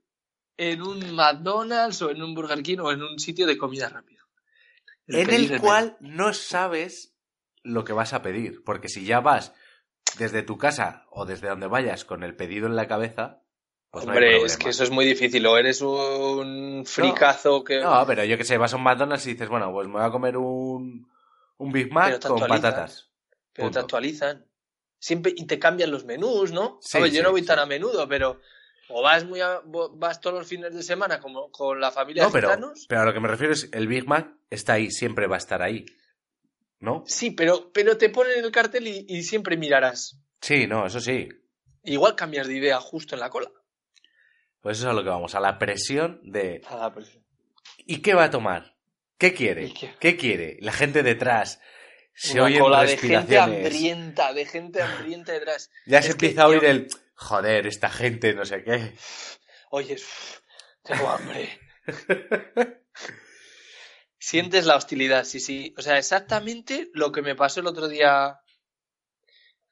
[0.56, 4.22] en un McDonald's o en un Burger King o en un sitio de comida rápida.
[5.06, 7.14] En el cual no sabes
[7.62, 8.62] lo que vas a pedir.
[8.64, 9.54] Porque si ya vas
[10.18, 13.42] desde tu casa o desde donde vayas con el pedido en la cabeza,
[13.90, 15.46] pues no Hombre, es que eso es muy difícil.
[15.46, 17.80] O eres un fricazo que.
[17.80, 20.02] No, pero yo que sé, vas a un McDonald's y dices, bueno, pues me voy
[20.04, 21.07] a comer un,
[21.58, 23.10] un Big Mac te con patatas.
[23.52, 23.80] pero te punto.
[23.80, 24.44] actualizan.
[25.00, 26.78] Siempre, y te cambian los menús, ¿no?
[26.80, 27.62] Sí, A ver, yo no voy tan sí.
[27.62, 28.40] a menudo, pero
[28.88, 32.28] o vas muy a- vas todos los fines de semana como con la familia No,
[32.30, 32.86] de pero, gitanos.
[32.88, 35.38] pero a lo que me refiero es, el Big Mac está ahí, siempre va a
[35.38, 35.84] estar ahí.
[36.80, 37.02] ¿No?
[37.06, 40.18] Sí, pero, pero te ponen el cartel y, y siempre mirarás.
[40.40, 41.28] Sí, no, eso sí.
[41.84, 43.50] Igual cambias de idea justo en la cola.
[44.60, 47.18] Pues eso es a lo que vamos, a la presión de Ah, pues-
[47.78, 48.76] ¿y qué va a tomar?
[49.18, 49.64] ¿Qué quiere?
[49.64, 49.94] ¿Y qué?
[49.98, 50.56] ¿Qué quiere?
[50.60, 51.60] La gente detrás.
[52.14, 53.64] Se Una oyen cola de gente respiraciones.
[53.66, 55.70] hambrienta, de gente hambrienta detrás.
[55.86, 58.92] Ya se Es empieza a oír yo- el joder, esta gente, no sé qué.
[59.70, 59.96] Oye,
[60.82, 61.58] tengo hambre.
[64.18, 65.74] Sientes la hostilidad, sí, sí.
[65.78, 68.40] O sea, exactamente lo que me pasó el otro día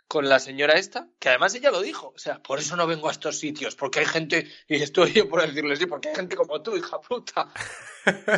[0.09, 2.13] con la señora esta, que además ella lo dijo.
[2.15, 5.29] O sea, por eso no vengo a estos sitios, porque hay gente, y estoy yo
[5.29, 7.49] por decirle sí, porque hay gente como tú, hija puta.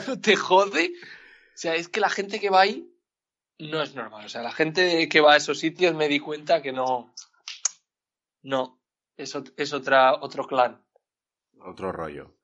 [0.07, 0.93] ¿No te jode?
[0.95, 2.91] O sea, es que la gente que va ahí
[3.59, 4.25] no es normal.
[4.25, 7.13] O sea, la gente que va a esos sitios me di cuenta que no.
[8.43, 8.81] No,
[9.17, 10.83] es, es otra, otro clan.
[11.61, 12.37] Otro rollo.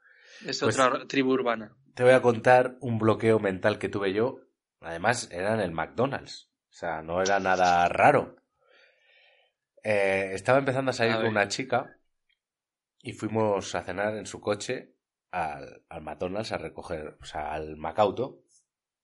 [0.45, 1.77] Es Pues- otra tribu urbana.
[1.95, 4.41] Te voy a contar un bloqueo mental que tuve yo.
[4.81, 6.51] Además, era en el McDonald's.
[6.69, 8.35] O sea, no era nada raro.
[9.85, 11.99] Eh, estaba empezando a salir A con una chica
[13.03, 14.95] y fuimos a cenar en su coche
[15.31, 18.43] al, al McDonald's a recoger, o sea, al Macauto.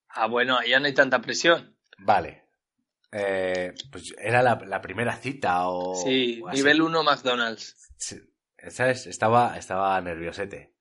[0.08, 1.76] Ah, bueno, allá no hay tanta presión.
[1.98, 2.44] Vale.
[3.12, 5.94] Eh, pues era la, la primera cita o...
[5.96, 7.76] sí, o nivel 1 McDonald's.
[7.98, 8.18] Sí,
[8.68, 9.06] ¿sabes?
[9.06, 10.74] Estaba, estaba nerviosete.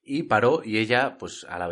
[0.00, 1.68] Y paró y ella, pues, a la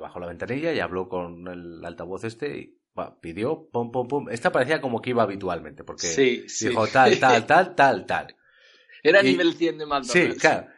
[0.00, 2.80] bajó la ventanilla y habló con el altavoz este y
[3.20, 4.28] pidió, pum, pum, pum.
[4.30, 6.68] Esta parecía como que iba habitualmente, porque Sí, sí.
[6.68, 8.36] dijo tal, tal, tal, tal, tal.
[9.02, 10.12] Era Y- nivel 100 de McDonald's.
[10.34, 10.68] Sí, claro.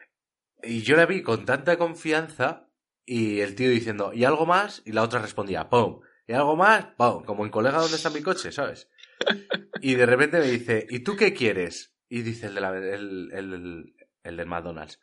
[0.62, 2.68] Y yo la vi con tanta confianza
[3.06, 4.82] y el tío diciendo, ¿y algo más?
[4.84, 6.00] Y la otra respondía, ¡pum!
[6.26, 6.86] ¿Y algo más?
[6.96, 7.22] ¡pum!
[7.24, 8.52] Como en colega, ¿dónde está mi coche?
[8.52, 8.88] ¿Sabes?
[9.80, 11.92] Y de repente me dice, ¿y tú qué quieres?
[12.08, 14.98] Y dice el, de la- el, el, el del McDonald's,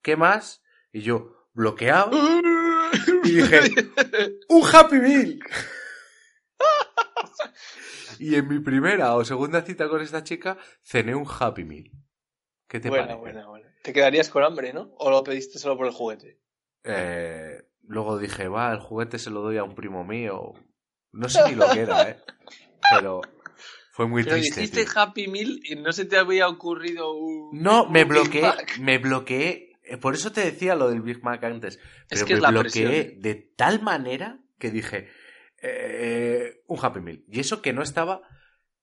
[0.00, 0.62] ¿qué más?
[0.92, 2.12] Y yo, bloqueado,
[3.24, 3.60] y dije,
[4.48, 5.40] ¡un Happy Meal!
[8.30, 11.90] Y en mi primera o segunda cita con esta chica, cené un Happy Meal.
[12.68, 13.20] ¿Qué te Buena, parece?
[13.20, 13.68] buena, buena.
[13.82, 14.92] Te quedarías con hambre, ¿no?
[14.98, 16.38] ¿O lo pediste solo por el juguete?
[16.84, 20.52] Eh, luego dije, va, el juguete se lo doy a un primo mío.
[21.12, 22.16] No sé ni lo que era, ¿eh?
[22.90, 23.20] Pero
[23.92, 24.60] fue muy Pero triste.
[24.60, 24.92] dijiste tío.
[25.00, 27.50] Happy Meal y no se te había ocurrido un.
[27.60, 28.78] No, me un Big bloqueé, Mac.
[28.80, 29.72] me bloqueé.
[29.84, 31.78] Eh, Por eso te decía lo del Big Mac antes.
[32.08, 33.20] Pero que me es la bloqueé presión.
[33.20, 35.08] de tal manera que dije,
[35.62, 37.24] eh, un Happy Meal.
[37.28, 38.22] Y eso que no estaba,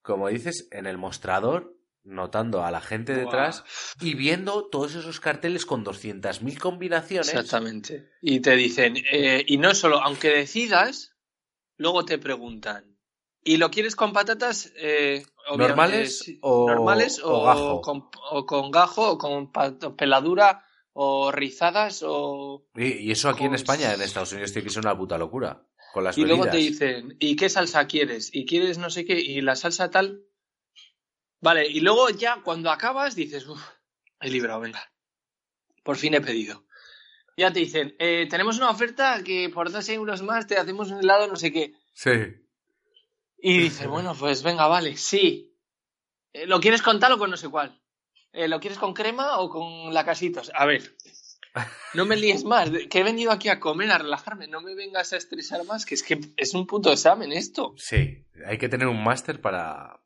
[0.02, 3.64] como dices, en el mostrador, notando a la gente detrás
[4.02, 7.30] y viendo todos esos carteles con 200.000 combinaciones.
[7.34, 8.10] Exactamente.
[8.22, 11.16] Y te dicen, eh, y no solo, aunque decidas,
[11.78, 12.98] luego te preguntan,
[13.44, 14.72] ¿y lo quieres con patatas?
[14.78, 15.24] eh,
[15.56, 17.82] ¿Normales sí, o- normales o gajo?
[17.82, 22.68] Con, o con gajo, o con peladura, o rizadas, o...
[22.76, 25.66] Y, eso aquí en España, en Estados Unidos, tiene que ser una puta locura.
[25.94, 28.30] Con las Y luego te dicen, ¿y qué salsa quieres?
[28.34, 29.20] ¿Y quieres no sé qué?
[29.20, 30.24] ¿Y la salsa tal?
[31.42, 33.62] Vale, y luego ya cuando acabas dices, uff,
[34.20, 34.92] he librado, venga.
[35.84, 36.66] Por fin he pedido.
[37.38, 41.00] Ya te dicen, eh, tenemos una oferta que por dos euros más te hacemos un
[41.00, 41.74] helado, no sé qué.
[41.94, 42.12] Sí.
[43.38, 45.56] Y dices, bueno, pues venga, vale, sí.
[46.34, 47.82] Eh, ¿Lo quieres con tal o con no sé cuál?
[48.34, 50.52] Eh, ¿Lo quieres con crema o con lacasitos?
[50.54, 50.96] A ver,
[51.94, 54.76] no me líes más, de- que he venido aquí a comer, a relajarme, no me
[54.76, 57.74] vengas a estresar más, que es que es un puto examen esto.
[57.78, 58.26] Sí.
[58.46, 60.00] Hay que tener un máster para,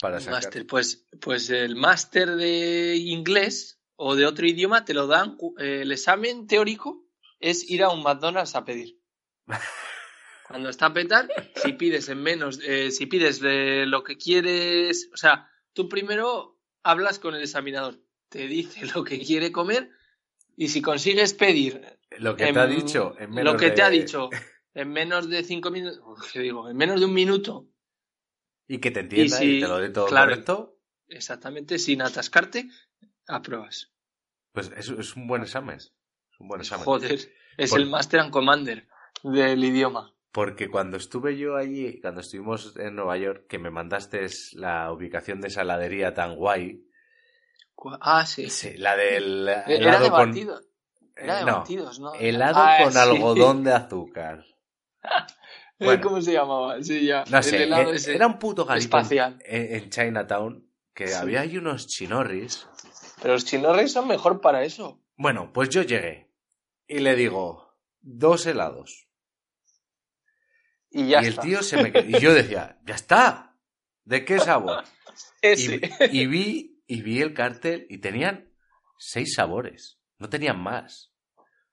[0.00, 0.34] para Un sacar.
[0.42, 5.80] máster, pues, pues el máster de inglés o de otro idioma te lo dan, eh,
[5.82, 7.06] el examen teórico
[7.38, 8.98] es ir a un McDonald's a pedir.
[10.48, 15.08] Cuando está a petar, si pides en menos, eh, si pides de lo que quieres,
[15.12, 19.90] o sea, tú primero hablas con el examinador, te dice lo que quiere comer
[20.56, 23.14] y si consigues pedir Lo que en- te ha dicho.
[23.18, 24.28] En menos lo que de- te ha dicho
[24.74, 26.68] en menos de cinco minutos, ¿qué digo?
[26.68, 27.68] En menos de un minuto,
[28.68, 30.30] Y que te entienda y, si- te lo dé todo claro.
[30.30, 30.78] correcto.
[31.08, 32.68] exactamente, sin atascarte,
[33.26, 33.92] apruebas.
[34.52, 35.76] Pues es, es un buen examen.
[35.76, 35.90] Es
[36.38, 36.84] un buen examen.
[36.84, 37.18] Joder,
[37.56, 38.88] es Por- el Master and Commander
[39.22, 40.14] del idioma.
[40.30, 45.42] Porque cuando estuve yo allí, cuando estuvimos en Nueva York, que me mandaste la ubicación
[45.42, 46.86] de esa heladería tan guay.
[48.00, 48.48] Ah, sí.
[48.50, 50.28] Sí, la del Era helado de con.
[50.30, 50.60] batido.
[51.16, 52.14] Era de eh, no, batidos, ¿no?
[52.14, 52.98] helado Ah, con sí.
[52.98, 54.44] algodón de azúcar.
[55.04, 56.02] Eh, Bueno.
[56.02, 56.82] ¿Cómo se llamaba?
[56.82, 57.24] Sí, ya.
[57.28, 59.38] No El sé, eh, era un puto garito espacial.
[59.44, 61.14] en, en Chinatown que Sí.
[61.14, 62.68] había ahí unos chinorris.
[63.20, 65.00] Pero los chinorres son mejor para eso.
[65.16, 66.30] Bueno, pues yo llegué
[66.86, 69.08] y le digo dos helados.
[70.90, 71.42] Y ya y el está.
[71.42, 73.56] tío se me y yo decía, ya está.
[74.04, 74.84] ¿De qué sabor?
[75.42, 78.52] Y vi y vi el cartel y tenían
[78.98, 81.12] seis sabores, no tenían más.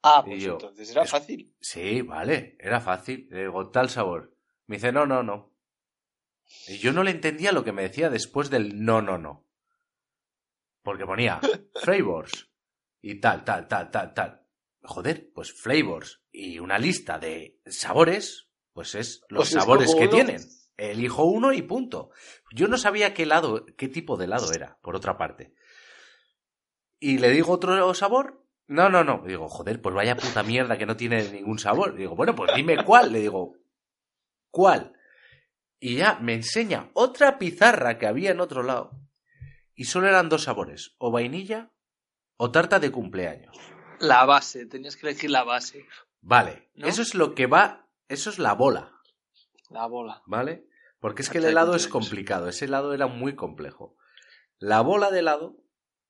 [0.02, 1.54] Ah, y pues yo, entonces era es- fácil.
[1.60, 3.28] Sí, vale, era fácil.
[3.32, 4.34] Le digo, tal sabor.
[4.68, 5.52] Me dice, no, no, no.
[6.68, 9.46] Y yo no le entendía lo que me decía después del no, no, no.
[10.84, 11.40] Porque ponía
[11.84, 12.50] flavors
[13.02, 14.46] y tal, tal, tal, tal, tal.
[14.82, 20.10] Joder, pues flavors y una lista de sabores, pues es los Pues sabores que uno.
[20.12, 20.42] tienen.
[20.80, 22.12] Elijo uno y punto.
[22.54, 25.54] Yo no sabía qué helado, qué tipo de helado era, por otra parte.
[27.00, 28.46] Y le digo otro sabor.
[28.68, 29.24] No, no, no.
[29.26, 31.96] Digo, joder, pues vaya puta mierda que no tiene ningún sabor.
[31.96, 33.12] Digo, bueno, pues dime cuál.
[33.12, 33.56] Le digo,
[34.52, 34.94] ¿cuál?
[35.80, 38.92] Y ya me enseña otra pizarra que había en otro lado.
[39.74, 41.72] Y solo eran dos sabores, o vainilla
[42.38, 43.58] o tarta de cumpleaños.
[44.00, 45.86] La base, tenías que elegir la base.
[46.22, 46.88] Vale, ¿No?
[46.88, 48.94] eso es lo que va, eso es la bola,
[49.70, 50.22] La bola.
[50.26, 50.68] ¿vale?
[51.00, 53.96] Porque es que el helado es complicado, ese helado era muy complejo.
[54.58, 55.56] La bola de helado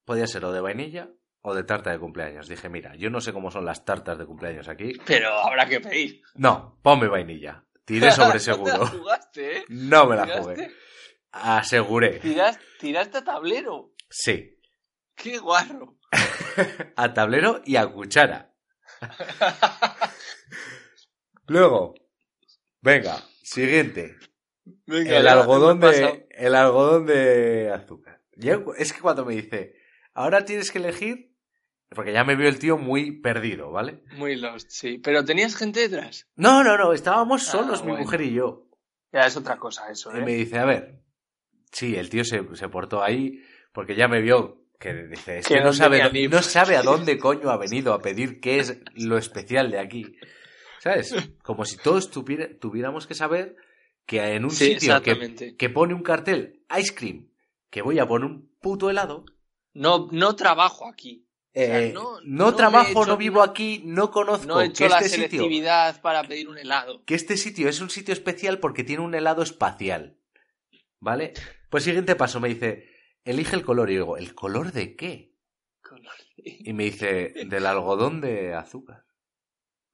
[0.06, 1.10] podía ser o de vainilla
[1.42, 2.48] o de tarta de cumpleaños.
[2.48, 4.94] Dije, mira, yo no sé cómo son las tartas de cumpleaños aquí.
[5.06, 6.22] Pero habrá que pedir.
[6.36, 7.64] No, ponme vainilla.
[7.86, 8.78] Tiré sobre No te seguro.
[8.80, 9.66] la jugaste, ¿eh?
[9.70, 10.44] No me la ¿Tiraste?
[10.44, 10.72] jugué.
[11.32, 12.20] Aseguré.
[12.22, 13.94] Tiras- tiraste a tablero.
[14.10, 14.60] Sí.
[15.16, 15.98] ¡Qué guarro!
[16.96, 18.52] A tablero y a cuchara.
[21.48, 21.94] Luego,
[22.82, 24.18] venga, siguiente.
[24.86, 28.22] Venga, El algodón de, el algodón de azúcar.
[28.36, 29.76] Yo- es que cuando me dice,
[30.14, 31.36] ahora tienes que elegir,
[31.90, 34.04] porque ya me vio el tío muy perdido, ¿vale?
[34.16, 35.00] Muy lost, sí.
[35.00, 36.28] Pero tenías gente detrás.
[36.36, 38.68] No, no, no, estábamos Ah, solos, mi mujer y yo.
[39.12, 40.24] Ya es otra cosa eso, Y ¿eh?
[40.24, 41.02] me dice, a ver,
[41.72, 43.44] sí, el tío se, se portó ahí
[43.74, 46.84] porque ya me vio Que dice, es Que que no sabe, ni- no sabe a
[46.84, 50.16] dónde coño ha venido a pedir qué es lo especial de aquí.
[50.80, 51.14] ¿Sabes?
[51.44, 53.56] Como si todos tuviéramos que saber
[54.10, 57.30] que en un Sí, sitio que, que pone un cartel ice cream,
[57.70, 59.24] que voy a poner un puto helado,
[59.74, 61.28] No, no trabajo aquí.
[61.54, 64.90] sea, eh, no- no, trabajo, hecho- no vivo aquí, no conozco No he hecho que
[64.90, 67.04] la este sitio selectividad para pedir un helado.
[67.06, 70.18] que este sitio es un sitio especial porque tiene un helado espacial.
[71.00, 71.34] ¿Vale?
[71.70, 72.90] Pues siguiente paso, me dice,
[73.24, 73.90] elige el color.
[73.92, 75.36] Y digo, ¿el color de qué?
[76.36, 79.06] Y me dice, del algodón de azúcar.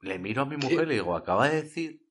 [0.01, 2.01] Le miro a mi mujer y le digo, ¿acaba de decir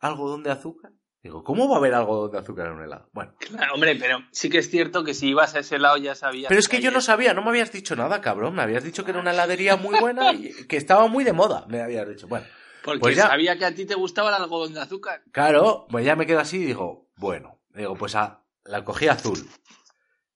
[0.00, 0.92] algodón de azúcar?
[1.26, 3.08] Digo, ¿cómo va a haber algodón de azúcar en un helado?
[3.12, 6.14] Bueno, Claro, hombre, pero sí que es cierto que si ibas a ese lado ya
[6.14, 6.48] sabías.
[6.48, 8.54] pero es que yo no sabía, no me habías dicho nada, cabrón.
[8.54, 11.64] Me habías dicho que era una heladería muy buena y que estaba muy de moda,
[11.66, 12.28] me habías dicho.
[12.28, 12.46] Bueno,
[12.84, 13.26] Porque pues ya.
[13.26, 15.24] sabía que a ti te gustaba el algodón de azúcar.
[15.32, 19.50] Claro, pues ya me quedo así y digo, bueno, digo, pues a- la cogí azul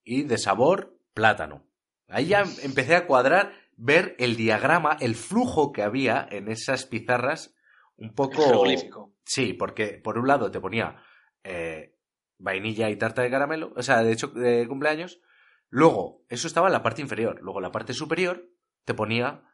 [0.02, 1.64] y de sabor plátano.
[2.08, 7.54] Ahí ya empecé a cuadrar, ver el diagrama, el flujo que había en esas pizarras,
[7.96, 8.42] un poco...
[8.42, 9.12] Jeroglífico.
[9.30, 11.04] Sí, porque por un lado te ponía
[11.44, 11.96] eh,
[12.38, 15.20] vainilla y tarta de caramelo, o sea, de hecho, de cumpleaños.
[15.68, 17.38] Luego, eso estaba en la parte inferior.
[17.40, 18.50] Luego, en la parte superior
[18.84, 19.44] te ponía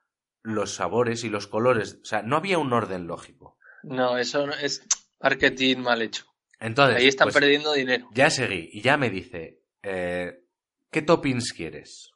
[0.43, 1.99] los sabores y los colores.
[2.01, 3.59] O sea, no había un orden lógico.
[3.83, 4.83] No, eso no- es
[5.21, 6.25] marketing mal hecho.
[6.59, 8.09] Entonces, Ahí están pues, perdiendo dinero.
[8.15, 10.43] ya seguí y ya me dice, eh,
[10.91, 12.13] ¿qué toppings quieres?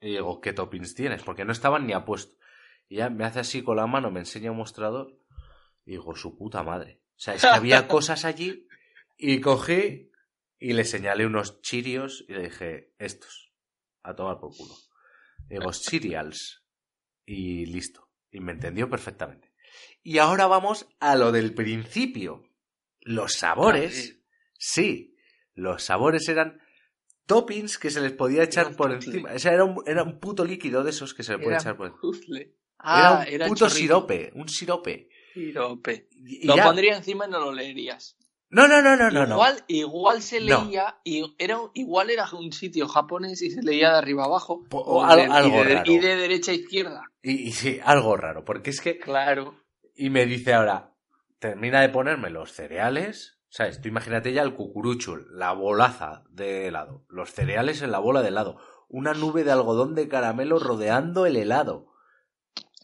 [0.00, 1.22] Y digo, ¿qué toppings tienes?
[1.24, 2.36] Porque no estaban ni a puesto.
[2.88, 5.14] Y ya me hace así con la mano, me enseña un mostrador.
[5.88, 7.00] Y digo, su puta madre.
[7.16, 8.66] O sea, es que había cosas allí.
[9.16, 10.10] Y cogí
[10.58, 13.52] y le señalé unos chirios y le dije, estos.
[14.02, 14.74] A tomar por culo.
[15.48, 16.62] Digo, cereals.
[17.24, 18.10] Y listo.
[18.30, 19.54] Y me entendió perfectamente.
[20.02, 22.42] Y ahora vamos a lo del principio.
[23.00, 24.18] Los sabores.
[24.58, 25.16] Sí,
[25.54, 26.60] los sabores eran
[27.24, 29.12] toppings que se les podía echar por puzzle.
[29.12, 29.32] encima.
[29.32, 31.60] O sea, era un, era un puto líquido de esos que se le puede Era
[31.60, 32.00] echar por encima.
[32.02, 32.40] puzzle.
[32.42, 33.70] Era Ah, un puto chorrito.
[33.70, 35.08] sirope, un sirope.
[35.34, 36.08] Sirope.
[36.44, 38.16] Lo ya- pondría encima y no lo leerías.
[38.50, 39.34] No, no, no, no, no, no.
[39.34, 40.64] igual, igual se No.
[40.64, 44.64] leía, y era, igual era un sitio japonés y se leía de arriba abajo.
[44.70, 45.92] Po- o al- de- algo y, de, raro.
[45.92, 47.02] y de derecha a izquierda.
[47.22, 48.98] Y, y sí, algo raro, porque es que...
[48.98, 49.54] Claro.
[49.94, 50.94] Y me dice ahora,
[51.40, 53.82] termina de ponerme los cereales, ¿sabes?
[53.82, 58.28] Tú imagínate ya el cucurucho, la bolaza de helado, los cereales en la bola de
[58.28, 58.56] helado,
[58.88, 61.88] una nube de algodón de caramelo rodeando el helado.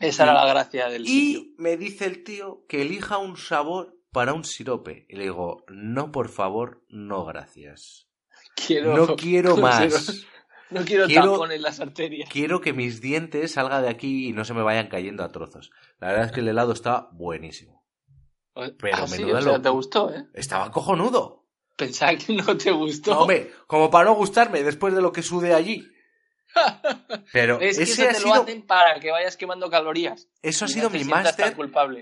[0.01, 1.41] Esa era la gracia del sitio.
[1.41, 5.07] Y me dice el tío que elija un sabor para un sirope.
[5.09, 8.09] Y le digo, no, por favor, no, gracias.
[8.55, 10.27] Quiero, No quiero más.
[10.71, 12.29] No quiero, Quiero- en las arterias.
[12.31, 15.71] Quiero que mis dientes salgan de aquí y no se me vayan cayendo a trozos.
[16.01, 17.85] La verdad es que el helado está buenísimo.
[18.55, 20.27] Pero ah, sí, menuda o sea, te gustó, ¿eh?
[20.33, 21.45] Estaba cojonudo.
[21.77, 23.13] Pensaba que no te gustó.
[23.13, 25.85] No, hombre, como para no gustarme después de lo que sudé allí.
[27.33, 30.29] Pero es que ese eso te sido, lo hacen para que vayas quemando calorías.
[30.43, 31.57] eso ha sido no mi máster,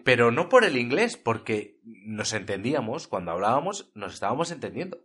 [0.04, 4.98] pero no por el inglés, porque nos entendíamos, cuando hablábamos, nos estábamos entendiendo.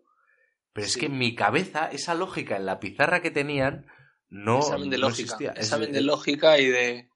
[0.74, 3.88] Pero es que en mi cabeza, esa lógica en la pizarra que tenían,
[4.30, 5.24] no, examen de no lógica.
[5.24, 5.52] existía.
[5.54, 7.10] Es- examen de es- lógica y de,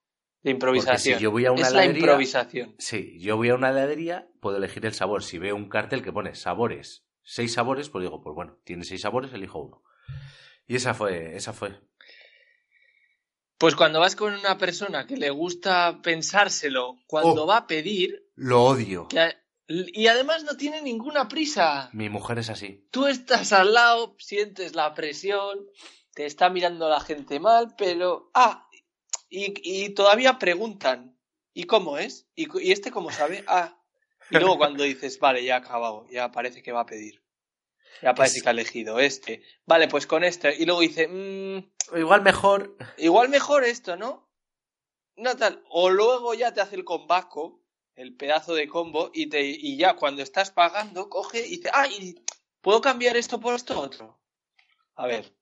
[0.43, 1.17] improvisación.
[1.17, 2.75] si yo voy a una es la improvisación.
[2.79, 5.23] Sí, yo voy a una heladería, puedo elegir el sabor.
[5.23, 9.01] Si veo un cartel que pone sabores, seis sabores, pues digo, pues bueno, tiene seis
[9.01, 9.83] sabores, elijo uno.
[10.65, 11.79] Y esa fue, esa fue.
[13.61, 17.47] Pues cuando vas con una persona que le gusta pensárselo cuando Oh.
[17.47, 19.07] va a pedir, Lo odio.
[19.07, 19.35] que
[19.69, 21.89] y además no tiene ninguna prisa.
[21.93, 22.85] Mi mujer es así.
[22.91, 25.59] Tú estás al lado, sientes la presión,
[26.13, 28.31] te está mirando la gente mal, pero...
[28.33, 28.67] Ah,
[29.29, 31.17] y, y todavía preguntan,
[31.53, 32.27] ¿y cómo es?
[32.35, 33.45] ¿Y, y este cómo sabe?
[33.47, 33.77] Ah,
[34.29, 37.21] y luego cuando dices, vale, ya ha acabado, ya parece que va a pedir.
[38.01, 39.43] Ya parece Es- que ha elegido este.
[39.65, 40.55] Vale, pues con este.
[40.55, 42.77] Y luego dice, "Mm, Igual mejor.
[42.97, 44.29] igual mejor esto, ¿no?
[45.17, 45.63] No tal.
[45.69, 47.61] O luego ya te hace el combaco,
[47.95, 51.87] el pedazo de combo, y, te, y ya cuando estás pagando, coge y dice, ah,
[51.87, 52.15] y
[52.61, 54.19] ¿puedo cambiar esto por esto otro?
[54.95, 55.33] A ver.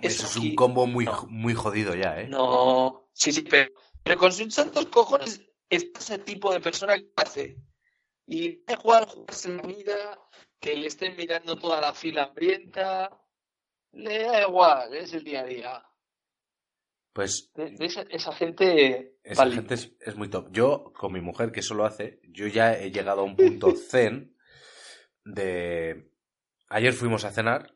[0.00, 1.26] Eso es aquí- un combo muy, no.
[1.28, 2.26] muy jodido ya, ¿eh?
[2.28, 3.70] No, sí, sí, pero,
[4.02, 7.56] pero con sus santos cojones está ese tipo de persona que hace.
[8.26, 10.18] Y da igual jugarse la vida,
[10.62, 13.10] que le estén mirando toda la fila hambrienta.
[13.92, 15.84] Le da igual, es el día a día.
[17.12, 19.18] Pues De- de esa, esa gente.
[19.24, 20.48] esa gente es, es muy top.
[20.52, 23.72] Yo, con mi mujer, que eso lo hace, yo ya he llegado a un punto
[23.90, 24.34] zen
[25.24, 26.10] de...
[26.68, 27.74] Ayer fuimos a cenar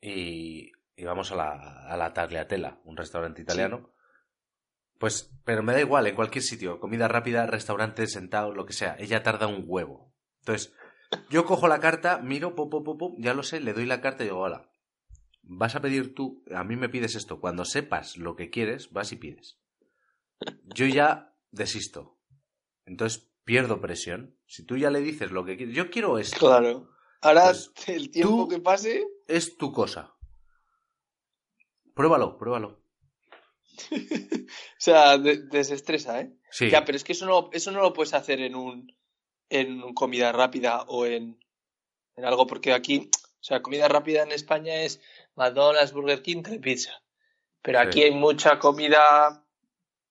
[0.00, 3.92] y íbamos a la, a la Tagliatella, un restaurante italiano.
[4.98, 8.94] Pues, pero me da igual, en cualquier sitio, comida rápida, restaurante, sentado, lo que sea,
[9.00, 10.14] ella tarda un huevo.
[10.40, 10.72] Entonces,
[11.30, 14.26] yo cojo la carta, miro, pum, pum, ya lo sé, le doy la carta y
[14.26, 14.70] digo, hola,
[15.42, 19.12] vas a pedir tú, a mí me pides esto, cuando sepas lo que quieres, vas
[19.12, 19.58] y pides.
[20.74, 22.18] Yo ya desisto.
[22.86, 24.36] Entonces pierdo presión.
[24.46, 26.88] Si tú ya le dices lo que quieres, yo quiero esto, Claro.
[27.22, 29.04] Ahora Pues, el tiempo que pase.
[29.28, 30.14] es tu cosa.
[31.94, 32.80] Pruébalo, pruébalo.
[33.90, 36.32] O sea, de- desestresa, ¿eh?
[36.50, 38.90] Sí, Ya, pero es que eso no, eso no lo puedes hacer en un
[39.50, 41.38] en comida rápida o en,
[42.16, 45.00] en algo, porque aquí, o sea, comida rápida en España es
[45.34, 47.02] McDonald's, Burger King, Telepizza.
[47.62, 47.86] Pero Sí.
[47.86, 49.44] aquí hay mucha comida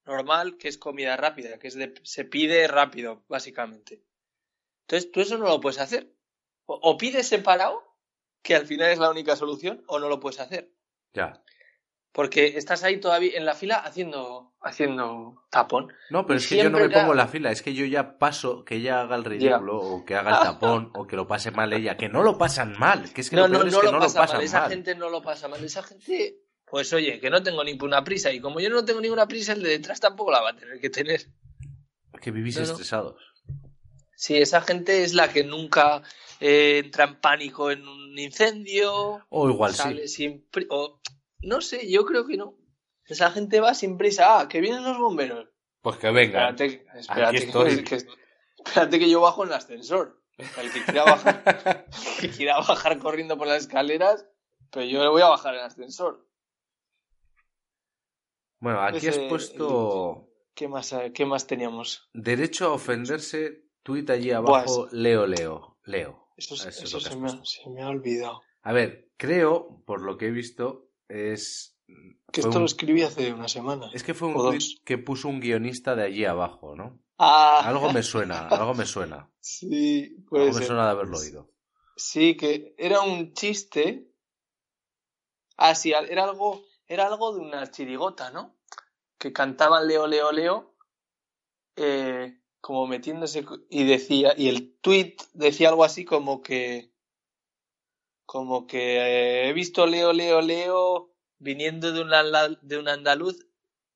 [0.05, 4.03] normal que es comida rápida, que es de, se pide rápido, básicamente.
[4.81, 6.11] Entonces, tú eso no lo puedes hacer.
[6.65, 7.83] O, o pides separado,
[8.41, 10.71] que al final es la única solución, o no lo puedes hacer.
[11.13, 11.41] ya.
[12.11, 15.93] Porque estás ahí todavía en la fila haciendo, haciendo tapón.
[16.09, 17.85] No, pero Y es que yo no me pongo en la fila, es que yo
[17.85, 21.27] ya paso que ella haga el ridículo o que haga el tapón o que lo
[21.27, 23.67] pase mal ella, que no lo pasan mal, que es que no, lo no, peor
[23.67, 24.45] es no que lo no pasa lo pasan mal.
[24.45, 24.69] Esa mal.
[24.69, 25.63] gente no lo pasa mal.
[25.63, 28.31] Esa gente, pues oye, que no tengo ninguna prisa.
[28.33, 30.79] Y como yo no tengo ninguna prisa, el de detrás tampoco la va a tener
[30.79, 31.27] que tener.
[32.19, 33.21] Que vivís No, estresados.
[34.15, 36.01] Sí, esa gente es la que nunca
[36.41, 39.25] eh, entra en pánico en un incendio.
[39.29, 40.15] O igual sale sí.
[40.15, 40.99] sin o,
[41.41, 42.55] no sé, yo creo que no.
[43.05, 44.39] Esa gente va sin prisa.
[44.39, 45.47] Ah, que vienen los bomberos.
[45.81, 46.49] Pues que venga.
[46.49, 47.75] Espérate, espérate, estoy.
[47.77, 48.07] que, que-
[48.65, 50.21] espérate que yo bajo en el ascensor.
[50.37, 51.43] El que quiera bajar,
[52.15, 54.25] el que quiera bajar corriendo por las escaleras,
[54.71, 56.25] pero yo le voy a bajar en el ascensor.
[58.59, 62.09] Bueno, aquí has puesto ¿Qué más, eh, qué más teníamos?
[62.13, 66.27] derecho a ofenderse, tuit allí abajo, Leo, Leo, Leo.
[66.35, 68.41] Eso, se, me, se me ha olvidado.
[68.61, 71.75] A ver, creo, por lo que he visto, es...
[72.31, 73.89] Que esto un- lo escribí hace una semana.
[73.93, 74.79] Es que fue un dos.
[74.85, 76.99] que puso un guionista de allí abajo, ¿no?
[77.17, 79.29] Ah, Algo me suena, algo me suena.
[79.41, 81.51] sí, puede Algo me suena de haberlo oído.
[81.97, 84.07] Sí, que era un chiste.
[85.57, 88.55] Ah, sí, era algo, era algo de una chirigota, ¿no?
[89.17, 90.75] Que cantaban Leo, Leo, Leo,
[91.75, 96.93] eh, como metiéndose y decía, y el tweet decía algo así como que,
[98.31, 102.11] como que eh, he visto Leo, Leo, Leo viniendo de un,
[102.61, 103.47] de un andaluz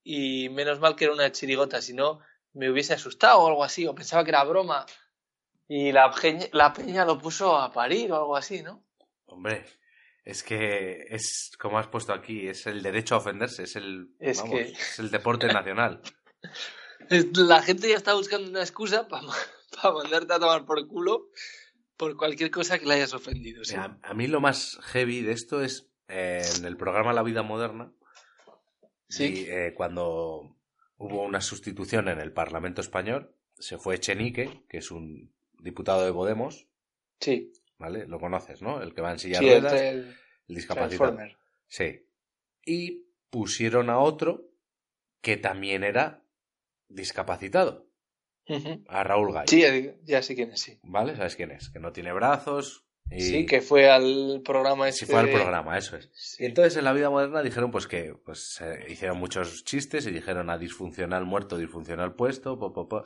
[0.02, 2.18] y menos mal que era una chirigota, si no
[2.52, 4.86] me hubiese asustado o algo así, o pensaba que era broma.
[5.68, 8.82] Y la peña, la peña lo puso a parir o algo así, ¿no?
[9.26, 9.66] Hombre,
[10.24, 14.38] es que es, como has puesto aquí, es el derecho a ofenderse, es el, Es
[14.38, 16.02] vamos, que- es el deporte nacional.
[17.36, 19.22] La gente ya está buscando una excusa para
[19.94, 21.28] mandarte a tomar por culo
[21.96, 23.62] por cualquier cosa que le hayas ofendido.
[23.76, 27.42] a, a mí lo más heavy de esto es eh, en el programa La Vida
[27.42, 27.92] Moderna,
[29.08, 29.24] Sí.
[29.24, 30.56] y, eh, cuando
[30.96, 36.12] hubo una sustitución en el Parlamento Español, se fue Chenique, que es un diputado de
[36.12, 36.66] Podemos,
[37.20, 38.06] Sí, ¿vale?
[38.06, 38.82] Lo conoces, ¿no?
[38.82, 40.16] El que va en silla sí, de el, ruedas, el
[40.48, 41.18] el discapacitado.
[41.68, 42.06] Sí.
[42.66, 44.48] Y pusieron a otro
[45.20, 46.22] que también era
[46.88, 47.86] discapacitado,
[48.88, 49.44] A Raúl Gay.
[49.46, 50.78] Sí, eh, ya sé quién es, sí.
[50.82, 51.16] ¿Vale?
[51.16, 51.70] ¿Sabes quién es?
[51.70, 52.84] Que no tiene brazos.
[53.10, 53.20] Y...
[53.20, 55.06] Sí, que fue al programa Sí este.
[55.06, 56.10] fue al programa, eso es.
[56.14, 56.42] Sí.
[56.42, 60.10] Y entonces en la vida moderna dijeron pues que pues eh, hicieron muchos chistes y
[60.10, 63.02] dijeron a disfuncional muerto, disfuncional puesto, po, po, po.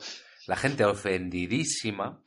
[0.47, 2.23] la gente ofendidísima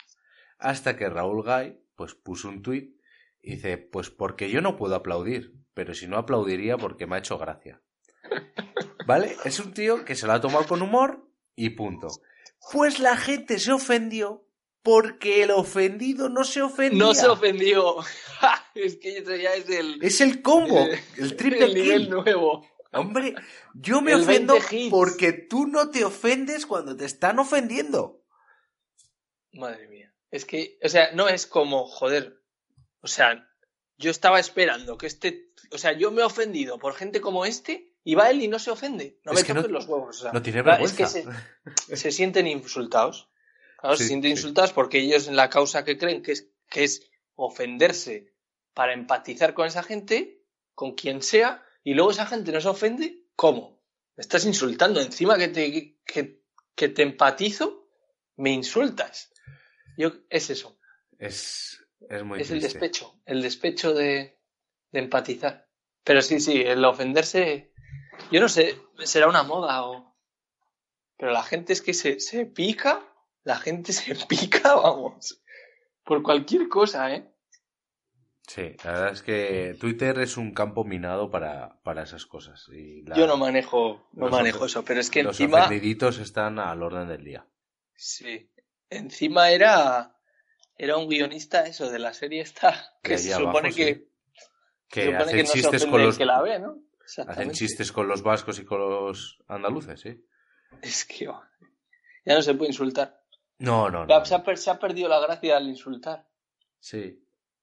[0.58, 2.94] hasta que Raúl Gay pues puso un tuit
[3.40, 7.20] y dice pues porque yo no puedo aplaudir, pero si no aplaudiría porque me ha
[7.20, 7.80] hecho gracia.
[9.06, 9.34] ¿Vale?
[9.44, 12.08] Es un tío que se lo ha tomado con humor y punto.
[12.70, 14.46] Pues la gente se ofendió
[14.82, 16.98] porque el ofendido no se ofendía.
[16.98, 17.96] No se ofendió.
[18.74, 22.10] es que eso ya es el, Es el combo, el- el triple el nivel kill.
[22.10, 22.66] nuevo.
[22.92, 23.34] Hombre,
[23.74, 24.90] yo me El ofendo 20 hits.
[24.90, 28.22] porque tú no te ofendes cuando te están ofendiendo.
[29.52, 30.12] Madre mía.
[30.30, 32.42] Es que, o sea, no es como, joder.
[33.00, 33.48] O sea,
[33.98, 35.52] yo estaba esperando que este.
[35.70, 38.58] O sea, yo me he ofendido por gente como este y va él y no
[38.58, 39.18] se ofende.
[39.24, 40.18] No Es me no- los huevos.
[40.18, 40.32] o sea.
[40.32, 41.30] No tiene Claro, es vergüenza.
[41.86, 43.28] que se, se sienten insultados.
[43.78, 44.38] Claro, Sí, se sienten sí.
[44.38, 48.32] insultados porque ellos en la causa que creen que es, que es ofenderse
[48.74, 50.42] para empatizar con esa gente,
[50.74, 53.82] con quien sea, y luego esa gente no se ofende, ¿cómo?
[54.16, 55.00] Me estás insultando.
[55.00, 56.42] Encima que te, que,
[56.74, 57.88] que te empatizo,
[58.36, 59.30] me insultas.
[59.98, 60.78] Yo, es eso.
[61.18, 63.20] Es, es muy es el despecho.
[63.26, 64.38] El despecho de,
[64.90, 65.68] de empatizar.
[66.04, 67.71] Pero sí, sí, el ofenderse.
[68.30, 70.14] Yo no sé, será una moda o.
[71.16, 73.00] Pero la gente es que se, se pica.
[73.44, 75.42] La gente se pica, vamos.
[76.04, 77.28] Por cualquier cosa, ¿eh?
[78.48, 82.66] Sí, la verdad es que Twitter es un campo minado para, para esas cosas.
[82.72, 85.64] Y la- Yo no manejo, no los manejo eso, pero es que los encima.
[85.64, 87.46] ofendiditos están al orden del día.
[87.94, 88.50] Sí.
[88.90, 90.16] Encima era.
[90.76, 92.74] Era un guionista, eso, de la serie esta.
[93.02, 93.94] Que se supone abajo, que.
[93.94, 94.08] sí.
[94.88, 96.78] Que supone hacen que no se ofende con los que la ve, ¿no?
[97.26, 100.24] Hacen chistes con los vascos y con los andaluces, sí.
[100.80, 101.48] Es que va.
[102.24, 103.20] ya no se puede insultar.
[103.58, 104.24] No, no, no.
[104.24, 106.26] Se, ha, per- se ha perdido la gracia al insultar.
[106.80, 107.22] Sí.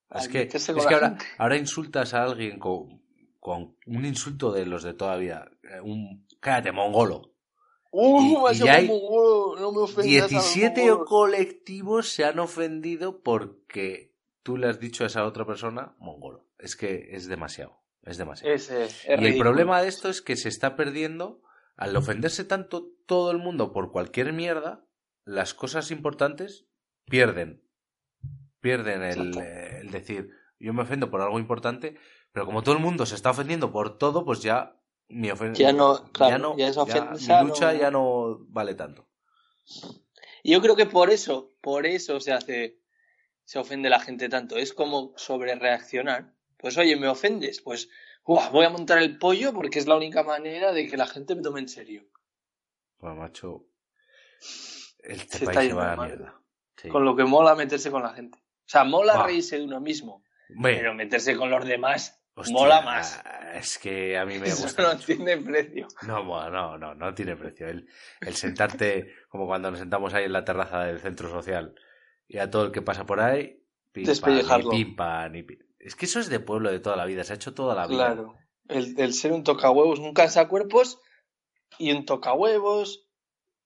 [0.09, 3.01] Al Es que, es que ahora, insultas a alguien con,
[3.39, 5.51] con un insulto de los de toda la vida.
[5.63, 7.33] eh, Un cállate, mongolo.
[7.91, 8.47] ¡Uh!
[8.51, 11.05] y- ya hay mongolo, no me ofendas al 17 mongolo.
[11.05, 14.13] colectivos se han ofendido porque
[14.43, 16.45] tú le has dicho a esa otra persona mongolo.
[16.59, 17.78] Es que es demasiado.
[18.03, 18.53] Es demasiado.
[18.53, 21.41] Es y el problema de esto es que se está perdiendo,
[21.75, 24.85] al ofenderse tanto todo el mundo por cualquier mierda,
[25.25, 26.65] las cosas importantes
[27.05, 27.63] pierden.
[28.61, 30.29] Pierden el, eh, el decir,
[30.59, 31.95] yo me ofendo por algo importante,
[32.31, 34.75] pero como todo el mundo se está ofendiendo por todo, pues ya
[35.07, 35.61] mi ofensa.
[35.61, 39.07] Ya no, claro, ya ofensa mi lucha no- ya no vale tanto.
[40.43, 42.79] Y yo creo que por eso, por eso se hace,
[43.43, 44.57] se ofende la gente tanto.
[44.57, 46.33] Es como sobre reaccionar.
[46.59, 47.89] Pues oye, me ofendes, pues
[48.25, 51.41] voy a montar el pollo porque es la única manera de que la gente me
[51.41, 52.05] tome en serio.
[52.99, 53.65] Bueno, macho,
[54.99, 56.41] este Se está país se va a la mierda.
[56.75, 56.89] Sí.
[56.89, 58.37] Con lo que mola meterse con la gente.
[58.39, 60.23] O sea, mola reírse de uno mismo,
[60.61, 63.23] pero meterse con los demás hostia, mola más.
[63.53, 64.83] Es que a mí me Eso gusta.
[64.83, 65.05] no mucho.
[65.05, 65.87] tiene precio.
[66.05, 67.67] No, no, no, no tiene precio.
[67.67, 67.87] El,
[68.21, 71.73] el sentarte como cuando nos sentamos ahí en la terraza del centro social
[72.27, 75.59] y a todo el que pasa por ahí, pim, pam, y pim, pam, y pim.
[75.79, 77.87] Es que eso es de pueblo de toda la vida, se ha hecho toda la
[77.87, 78.13] vida.
[78.13, 78.35] Claro.
[78.67, 80.99] El, el ser un tocahuevos, un cansacuerpos
[81.77, 83.05] y un tocahuevos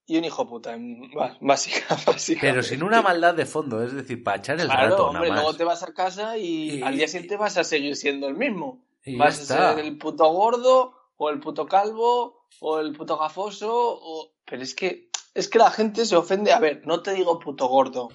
[0.06, 0.78] y un hijo puta.
[1.42, 2.42] Básica, básica.
[2.42, 5.34] Pero sin una maldad de fondo, es decir, para echar el Claro, rato hombre, nada
[5.34, 5.42] más.
[5.44, 8.36] luego te vas a casa y, Y- al día siguiente vas a seguir siendo el
[8.36, 8.86] mismo.
[9.18, 14.32] Vas a ser el puto gordo, o el puto calvo, o el puto gafoso, o...
[14.46, 16.54] Pero es que, es que la gente se ofende.
[16.54, 18.10] A ver, no te digo puto gordo.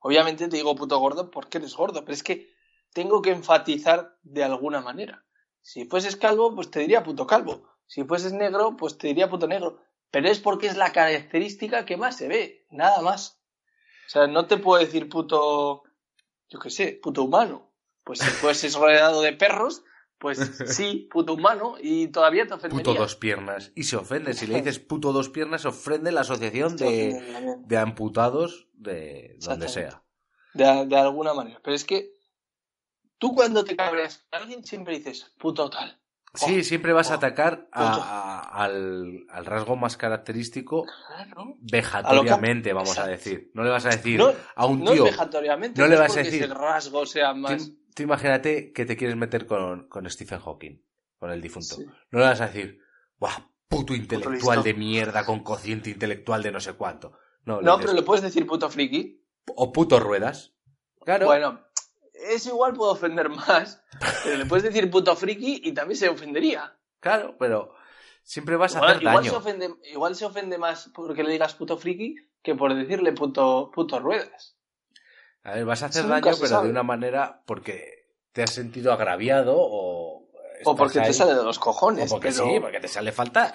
[0.00, 2.54] Obviamente te digo puto gordo porque eres gordo, pero es que
[2.96, 5.22] tengo que enfatizar de alguna manera.
[5.60, 7.68] Si fueses calvo, pues te diría puto calvo.
[7.86, 9.82] Si fueses negro, pues te diría puto negro.
[10.10, 13.38] Pero es porque es la característica que más se ve, nada más.
[14.06, 15.82] O sea, no te puedo decir puto,
[16.48, 17.70] yo qué sé, puto humano.
[18.02, 19.84] Pues si fueses rodeado de perros,
[20.16, 20.38] pues
[20.68, 22.82] sí, puto humano, y todavía te ofendería.
[22.82, 23.72] Puto dos piernas.
[23.74, 24.32] Y se ofende.
[24.32, 29.68] Si le dices puto dos piernas, se ofende la asociación de, de amputados de donde
[29.68, 30.02] sea.
[30.54, 31.60] de, de alguna manera.
[31.62, 32.15] Pero es que
[33.18, 36.00] tú cuando te cabreas con alguien siempre dices puto tal.
[36.34, 41.54] Sí, siempre vas a atacar a- a- al, al rasgo más característico Claro.
[41.60, 43.50] vejatoriamente, vamos a decir.
[43.54, 45.06] No le vas a decir No, a un no tío.
[45.06, 47.56] es vejatoriamente, no le vas a decir- ese rasgo sea más.
[47.68, 50.82] Tú, tú imagínate que te quieres meter con, con Stephen Hawking,
[51.18, 51.76] con el difunto.
[51.76, 51.86] Sí.
[52.10, 52.80] No le vas a decir,
[53.18, 53.32] ¡buah!
[53.68, 54.62] Puto intelectual listo".
[54.62, 57.18] de mierda con cociente intelectual de no sé cuánto.
[57.46, 59.24] No, No, pero le puedes decir puto friki.
[59.54, 60.52] O puto ruedas.
[61.04, 61.26] Claro.
[61.26, 61.65] Bueno,
[62.30, 63.82] eso igual puedo ofender más,
[64.24, 66.76] pero le puedes decir puto friki y también se ofendería.
[67.00, 67.74] Claro, pero
[68.22, 69.30] siempre vas a hacer igual daño.
[69.30, 73.70] se ofende, igual se ofende más porque le digas puto friki que por decirle puto,
[73.74, 74.56] puto ruedas.
[75.42, 76.64] A ver, vas a hacer daño, pero sabe.
[76.66, 80.26] de una manera porque te has sentido agraviado o.
[80.64, 82.10] O porque ahí, te sale de los O cojones.
[82.10, 83.54] porque pero sí, porque te sale faltar.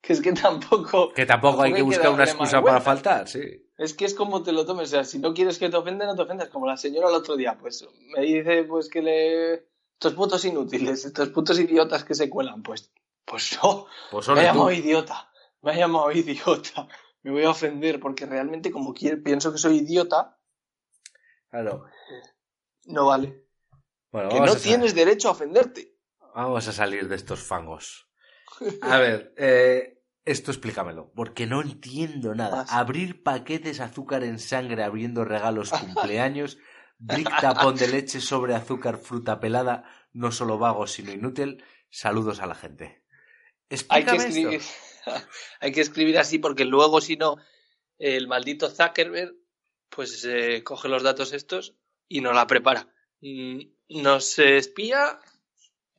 [0.00, 1.12] Que es que tampoco.
[1.12, 3.64] Que tampoco hay que buscar una excusa para faltar, sí.
[3.76, 4.88] Es que es como te lo tomes.
[4.88, 6.48] O sea, si no quieres que te ofenda, no te ofendas.
[6.48, 7.86] Como la señora el otro día, pues
[8.16, 9.54] me dice pues que le.
[9.94, 12.92] Estos putos inútiles, estos putos idiotas que se cuelan, pues.
[13.24, 13.86] Pues no.
[14.10, 15.30] Pues Me ha llamado idiota.
[15.62, 16.86] Me ha llamado idiota.
[17.22, 20.38] Me voy a ofender porque realmente, como quiero, pienso que soy idiota,
[21.50, 21.86] Claro.
[22.84, 23.44] no vale.
[24.12, 25.96] Bueno, Que no tienes derecho a ofenderte.
[26.34, 28.07] Vamos a salir de estos fangos.
[28.82, 32.56] A ver, eh, esto explícamelo, porque no entiendo nada.
[32.56, 32.72] Más.
[32.72, 36.58] Abrir paquetes azúcar en sangre abriendo regalos cumpleaños,
[36.98, 41.64] brick tapón de leche sobre azúcar fruta pelada, no solo vago sino inútil.
[41.90, 42.84] Saludos a la gente.
[42.84, 44.72] Hay que, Explícame escribir, esto.
[45.60, 47.36] hay que escribir así porque luego, si no,
[47.98, 49.34] el maldito Zuckerberg
[49.88, 51.74] pues eh, coge los datos estos
[52.08, 52.88] y nos la prepara.
[53.20, 53.60] Mm,
[54.02, 55.18] Nos eh, espía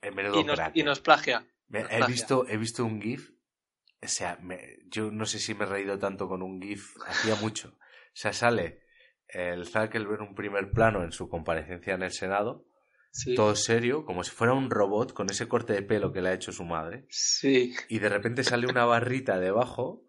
[0.02, 0.84] En y nos, y eh.
[0.84, 1.45] nos plagia.
[1.72, 3.32] He visto, he visto un GIF.
[4.01, 6.95] O sea, me- yo no sé si me he reído tanto con un GIF.
[7.05, 7.70] Hacía mucho.
[7.78, 8.84] O sea, sale
[9.28, 12.65] el Zuckerberg un primer plano en su comparecencia en el Senado.
[13.11, 13.34] Sí.
[13.36, 16.34] Todo serio, como si fuera un robot con ese corte de pelo que le ha
[16.34, 17.05] hecho su madre.
[17.09, 17.76] Sí.
[17.88, 20.05] Y de repente sale una barrita debajo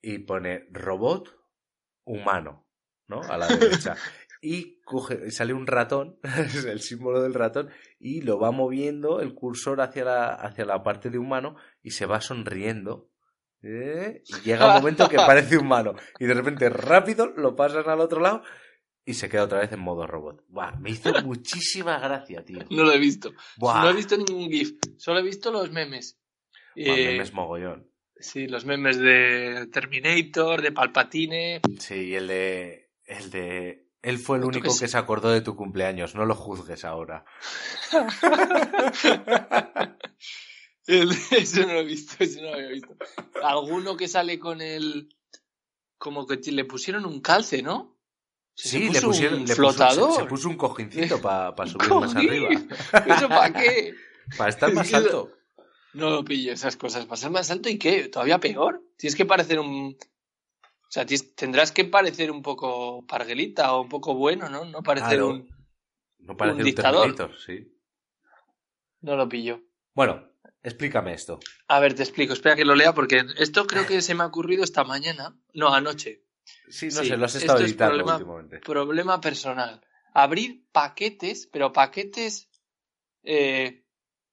[0.00, 1.36] y pone robot
[2.04, 2.66] humano,
[3.08, 3.20] ¿no?
[3.22, 3.96] A la derecha.
[4.40, 9.34] Y coge, sale un ratón, es el símbolo del ratón, y lo va moviendo el
[9.34, 13.10] cursor hacia la, hacia la parte de humano y se va sonriendo.
[13.62, 14.22] ¿eh?
[14.24, 15.94] Y llega un momento que parece humano.
[16.20, 18.42] Y de repente rápido lo pasan al otro lado
[19.04, 20.44] y se queda otra vez en modo robot.
[20.48, 22.60] Buah, me hizo muchísima gracia, tío.
[22.70, 23.32] No lo he visto.
[23.56, 23.82] Buah.
[23.82, 24.74] No he visto ningún GIF.
[24.98, 26.20] Solo he visto los memes.
[26.76, 27.90] Buah, Eh, memes mogollón.
[28.20, 31.60] Sí, los memes de Terminator, de Palpatine.
[31.78, 32.90] Sí, y el de...
[33.04, 33.87] El de...
[34.08, 37.24] Él fue el que único que se acordó de tu cumpleaños, no lo juzgues ahora.
[40.86, 42.96] El- Eso no lo he visto, eso no lo había visto.
[43.42, 45.14] Alguno que sale con el.
[45.98, 47.96] Como que le pusieron un calce, ¿no?
[48.54, 49.40] Sí, puso le pusieron...
[49.40, 50.12] un le puso- flotador.
[50.14, 52.48] se, se puso un cojincito para subir más arriba.
[53.06, 53.94] ¿Eso para qué?
[54.36, 55.32] Para estar Es más alto.
[55.92, 57.04] No lo pillo esas cosas.
[57.06, 58.08] Pasar más alto y qué?
[58.08, 58.82] Todavía peor.
[58.96, 59.96] Tienes que parecer un.
[60.88, 61.04] O sea,
[61.36, 64.64] tendrás que parecer un poco parguelita o un poco bueno, ¿no?
[64.64, 65.48] No parecer un.
[66.20, 66.34] No
[66.64, 67.36] dictador.
[67.38, 67.74] Sí.
[69.02, 69.60] No lo pillo.
[69.94, 70.30] Bueno,
[70.62, 71.40] explícame esto.
[71.68, 72.32] A ver, te explico.
[72.32, 75.38] Espera que lo lea porque esto creo que se me ha ocurrido esta mañana.
[75.52, 76.24] No, anoche.
[76.68, 78.58] Sí, no Sí, sé, lo has esto estado es editando problema- últimamente.
[78.60, 79.80] Problema personal.
[80.14, 82.48] Abrir paquetes, pero paquetes.
[83.22, 83.84] eh,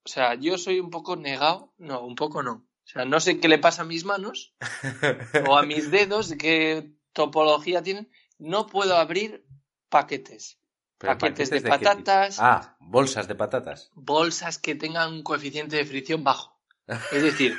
[0.04, 1.74] o sea, yo soy un poco negado.
[1.78, 2.65] No, un poco no.
[2.86, 4.54] O sea, no sé qué le pasa a mis manos
[5.48, 8.08] o a mis dedos, qué topología tienen.
[8.38, 9.44] No puedo abrir
[9.88, 10.60] paquetes.
[10.98, 12.38] Paquetes de patatas.
[12.40, 13.90] Ah, bolsas de patatas.
[13.94, 16.58] Bolsas que tengan un coeficiente de fricción bajo.
[17.10, 17.58] Es decir.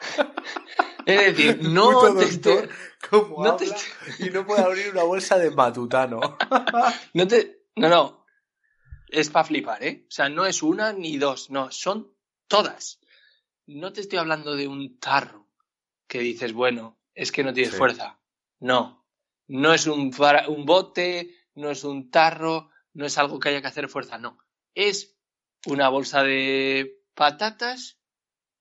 [1.06, 2.70] es decir, no te doctor, esté-
[3.08, 3.78] ¿Cómo no te habla?
[4.18, 6.20] Y no puede abrir una bolsa de matutano.
[7.14, 7.62] No te.
[7.76, 8.26] No, no.
[9.08, 10.04] Es para flipar, ¿eh?
[10.06, 12.12] O sea, no es una ni dos, no, son
[12.46, 13.00] todas.
[13.66, 15.48] No te estoy hablando de un tarro
[16.06, 17.78] que dices, bueno, es que no tienes Sí.
[17.78, 18.20] fuerza.
[18.60, 19.04] No.
[19.48, 20.12] No es un,
[20.48, 24.38] un bote, no es un tarro, no es algo que haya que hacer fuerza, no.
[24.74, 25.16] Es
[25.66, 27.98] una bolsa de patatas.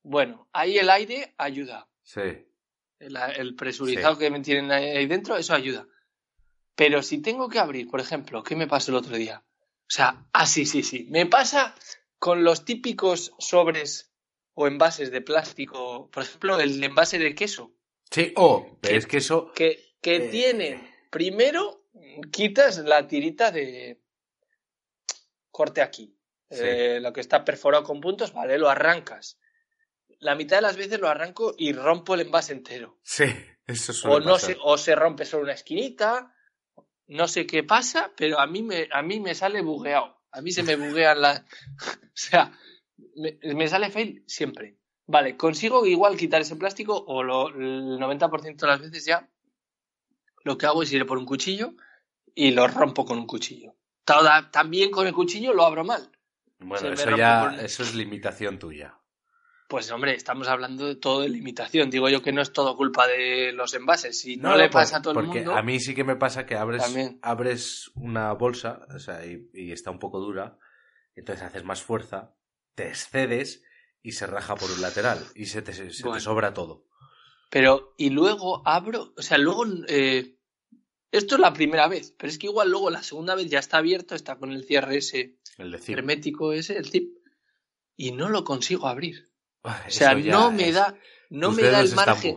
[0.03, 1.88] Bueno, ahí el aire ayuda.
[2.03, 2.22] Sí.
[2.99, 5.88] El, el presurizado que me tienen ahí, dentro, eso ayuda.
[6.76, 9.43] Pero si tengo que abrir, por ejemplo, ¿qué me pasó el otro día?
[9.82, 11.08] O sea, ah, sí, sí, sí.
[11.10, 11.76] Me pasa
[12.20, 14.14] con los típicos sobres
[14.56, 16.10] o envases de plástico.
[16.12, 17.74] Por ejemplo, el envase de queso.
[18.10, 18.97] Sí, oh, pero ¿Qué?
[18.97, 19.51] es que eso.
[19.53, 20.30] Que, que Eh.
[20.30, 21.86] tienen, primero,
[22.32, 24.01] quitas la tirita de
[25.51, 26.18] corte aquí.
[26.49, 26.60] Sí.
[26.62, 29.39] Eh, lo que está perforado con puntos, vale, lo arrancas.
[30.20, 32.99] La mitad de las veces lo arranco y rompo el envase entero.
[33.03, 33.26] Sí,
[33.68, 34.51] eso o suele no pasar.
[34.51, 36.34] se, o se rompe solo una esquinita,
[37.08, 40.22] no sé qué pasa, pero a mí me, a mí me sale bugueado.
[40.32, 41.41] A mí se me buguean las.
[42.03, 42.58] o sea,
[43.15, 44.77] me, me sale fail siempre.
[45.07, 49.29] Vale, consigo igual quitar ese plástico o lo, el 90% de las veces ya
[50.43, 51.73] lo que hago es ir por un cuchillo
[52.33, 53.75] y lo rompo con un cuchillo.
[54.51, 56.11] También con el cuchillo lo abro mal.
[56.59, 57.55] Bueno, eso ya.
[57.61, 58.97] Eso es limitación tuya.
[59.67, 61.89] Pues hombre, estamos hablando de todo de limitación.
[61.89, 64.19] Digo yo que no es todo culpa de los envases.
[64.19, 65.55] Si no, No, le pasa a todo el porque mundo.
[65.55, 67.19] a mí sí que me pasa que abres, También.
[67.23, 70.57] abres una bolsa o sea, y, y está un poco dura,
[71.15, 72.35] entonces haces más fuerza,
[72.76, 73.63] te excedes
[74.03, 76.19] y se raja por un lateral y se te, se te Bueno.
[76.21, 76.86] sobra todo.
[77.49, 80.38] Pero, y luego abro, o sea, luego, eh,
[81.11, 83.78] esto es la primera vez, pero es que igual luego la segunda vez ya está
[83.78, 87.15] abierto, está con el cierre ese, El hermético ese, el zip,
[87.95, 89.30] y no lo consigo abrir.
[89.63, 90.97] O Eso sea, no me es- da,
[91.30, 92.36] no tus me da el margen.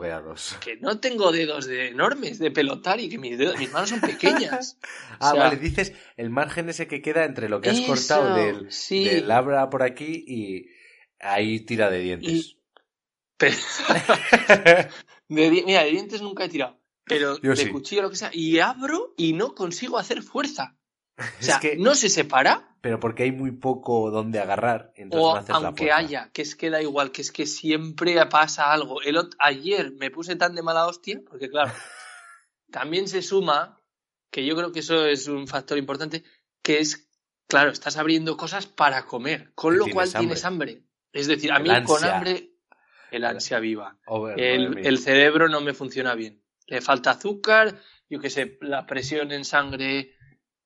[0.60, 4.00] Que no tengo dedos de enormes de pelotar y que mis, dedos, mis manos son
[4.00, 4.78] pequeñas.
[5.20, 7.86] Ah, O sea, vale, dices el margen ese que queda entre lo que has Eso,
[7.88, 9.04] cortado del, sí.
[9.04, 10.66] del labra por aquí y
[11.18, 12.56] ahí tira de dientes.
[13.36, 13.56] Pero-
[15.28, 16.78] de di- mira, de dientes nunca he tirado.
[17.04, 17.70] Pero Yo de sí.
[17.70, 18.30] cuchillo lo que sea.
[18.32, 20.76] Y abro y no consigo hacer fuerza.
[21.18, 22.67] O Es sea, que- no se separa.
[22.80, 26.54] Pero porque hay muy poco donde agarrar, entonces O no la aunque haya, que es
[26.54, 29.02] que da igual, que es que siempre pasa algo.
[29.02, 31.72] El ayer me puse tan de mala hostia, porque claro,
[32.70, 33.80] también se suma,
[34.30, 36.22] que yo creo que eso es un factor importante,
[36.62, 37.08] que es,
[37.48, 40.20] claro, estás abriendo cosas para comer, con lo tienes cual hambre.
[40.20, 40.82] tienes hambre.
[41.12, 42.16] Es decir, a El mí con ansia.
[42.16, 42.50] hambre,
[43.10, 43.98] el ansia viva.
[44.06, 46.44] Over, El, el cerebro no me funciona bien.
[46.66, 50.14] Le falta azúcar, yo qué sé, la presión en sangre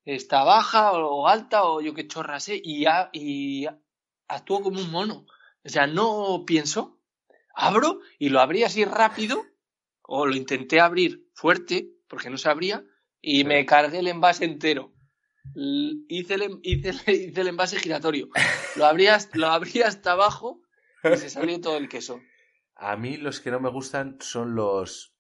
[0.05, 3.67] está baja o alta o yo qué chorra sé y, a- y
[4.29, 5.27] actúo como un mono.
[5.65, 6.99] O sea, no pienso,
[7.55, 9.45] abro y lo abrí así rápido
[10.03, 12.85] o lo intenté abrir fuerte porque no se abría
[13.21, 13.45] y Sí.
[13.45, 14.93] me cargué el envase entero.
[15.55, 16.97] Hice el, en- hice, el-
[17.31, 18.29] hice el envase giratorio.
[18.77, 20.63] Lo abrí, hasta, lo abrí hasta abajo
[21.05, 22.21] y se salió todo el queso.
[22.75, 25.15] A mí los que no me gustan son los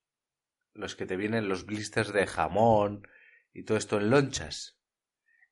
[0.74, 3.06] los que te vienen los blisters de jamón
[3.54, 4.78] y todo esto en lonchas.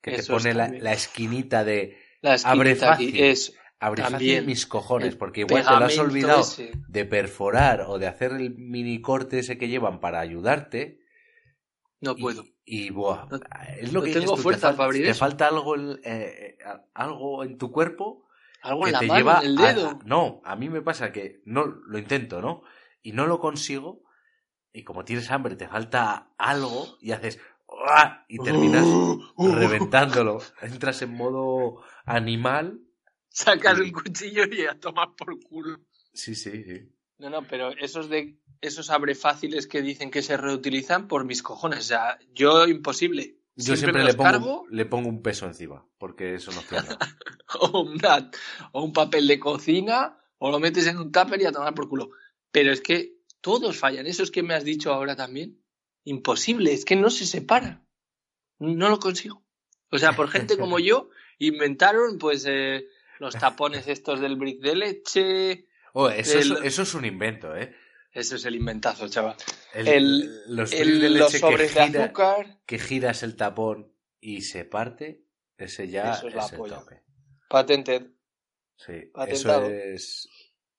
[0.00, 3.24] Que te Esos pone la, la esquinita de La Abre esquinita aquí fácil.
[3.24, 4.46] es abre fácil También.
[4.46, 6.72] mis cojones, el porque igual te lo has olvidado ese.
[6.88, 11.00] de perforar o de hacer el mini corte ese que llevan para ayudarte.
[12.00, 12.44] No y- puedo.
[12.64, 13.40] Y buah, No-
[13.78, 15.18] es lo no que tengo tú, te fuerza fal- para abrir te eso.
[15.18, 16.56] falta algo en, eh,
[16.94, 18.28] algo en tu cuerpo
[18.62, 19.98] Algo que en la te mano, lleva en el a- dedo.
[20.04, 22.62] no, a mí me pasa que no lo intento, ¿no?
[23.02, 24.04] Y no lo consigo
[24.72, 27.40] y como tienes hambre te falta algo y haces.
[28.28, 30.40] Y terminas Uh, reventándolo.
[30.62, 32.80] Entras en modo animal.
[33.28, 33.84] Sacas Sí.
[33.84, 35.78] un cuchillo y a tomar por culo.
[36.12, 36.88] Sí, sí, sí.
[37.18, 41.42] No, no, pero esos de esos abre fáciles que dicen que se reutilizan por mis
[41.42, 41.78] cojones.
[41.80, 43.36] O sea, yo imposible.
[43.56, 46.98] Yo siempre, le, pongo, cargo le pongo un peso encima, porque eso no cierra.
[47.60, 48.30] o, una-
[48.72, 51.88] o un papel de cocina o lo metes en un tupper y a tomar por
[51.88, 52.10] culo.
[52.50, 54.06] Pero es que todos fallan.
[54.06, 55.58] Eso es que me has dicho ahora también.
[56.04, 57.84] Imposible, es que no se separa.
[58.58, 59.44] No lo consigo.
[59.90, 62.86] O sea, por gente como yo, inventaron pues eh,
[63.18, 65.66] los tapones estos del brick de leche.
[65.92, 67.74] Oh, eso, es, eso es un invento, ¿eh?
[68.12, 69.36] Eso es el inventazo, chaval.
[69.74, 73.92] El- El- los El- de los leche sobres que, de azúcar, que giras el tapón
[74.20, 75.24] y se parte,
[75.56, 77.02] ese ya Eso es es, la el tope.
[77.48, 78.06] patented.
[78.76, 79.68] Sí, eso Patentado.
[79.70, 80.28] es,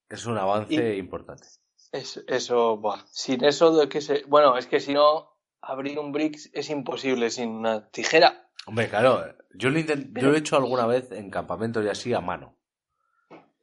[0.09, 1.47] es un avance importante.
[1.91, 3.01] Es- eso, buah.
[3.11, 4.23] Sin eso de que se.
[4.27, 5.29] Bueno, es que si no,
[5.61, 8.47] abrir un bricks es imposible sin una tijera.
[8.65, 12.13] Hombre, claro, yo lo, intent- yo lo he hecho alguna vez en campamentos y así
[12.13, 12.55] a mano.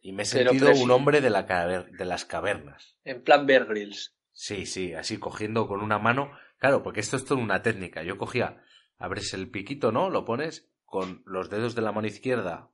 [0.02, 2.96] Y me he sentido un hombre de, la caver- de las cavernas.
[3.04, 4.14] En plan Bear Grylls.
[4.32, 6.30] Sí, sí, así cogiendo con una mano.
[6.58, 8.02] Claro, porque esto es toda una técnica.
[8.02, 8.62] Yo cogía,
[8.98, 10.10] abres el piquito, ¿no?
[10.10, 12.68] Lo pones con los dedos de la mano izquierda.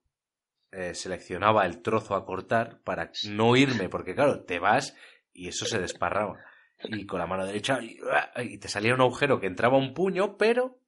[0.77, 4.97] eh, seleccionaba el trozo a cortar para no irme, porque claro, te vas
[5.35, 6.39] y eso se desparraba.
[6.85, 7.99] Y con la mano derecha y,
[8.43, 10.79] y te salía un agujero que entraba un puño, pero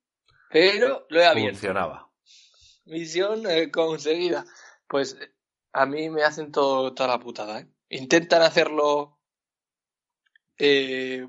[0.51, 1.51] Pero lo he abierto.
[1.59, 2.11] funcionaba.
[2.87, 4.45] Misión eh, conseguida.
[4.89, 5.19] Pues
[5.73, 7.69] a mí me hacen todo, toda la putada, ¿eh?
[7.89, 9.19] Intentan hacerlo
[10.59, 11.27] eh,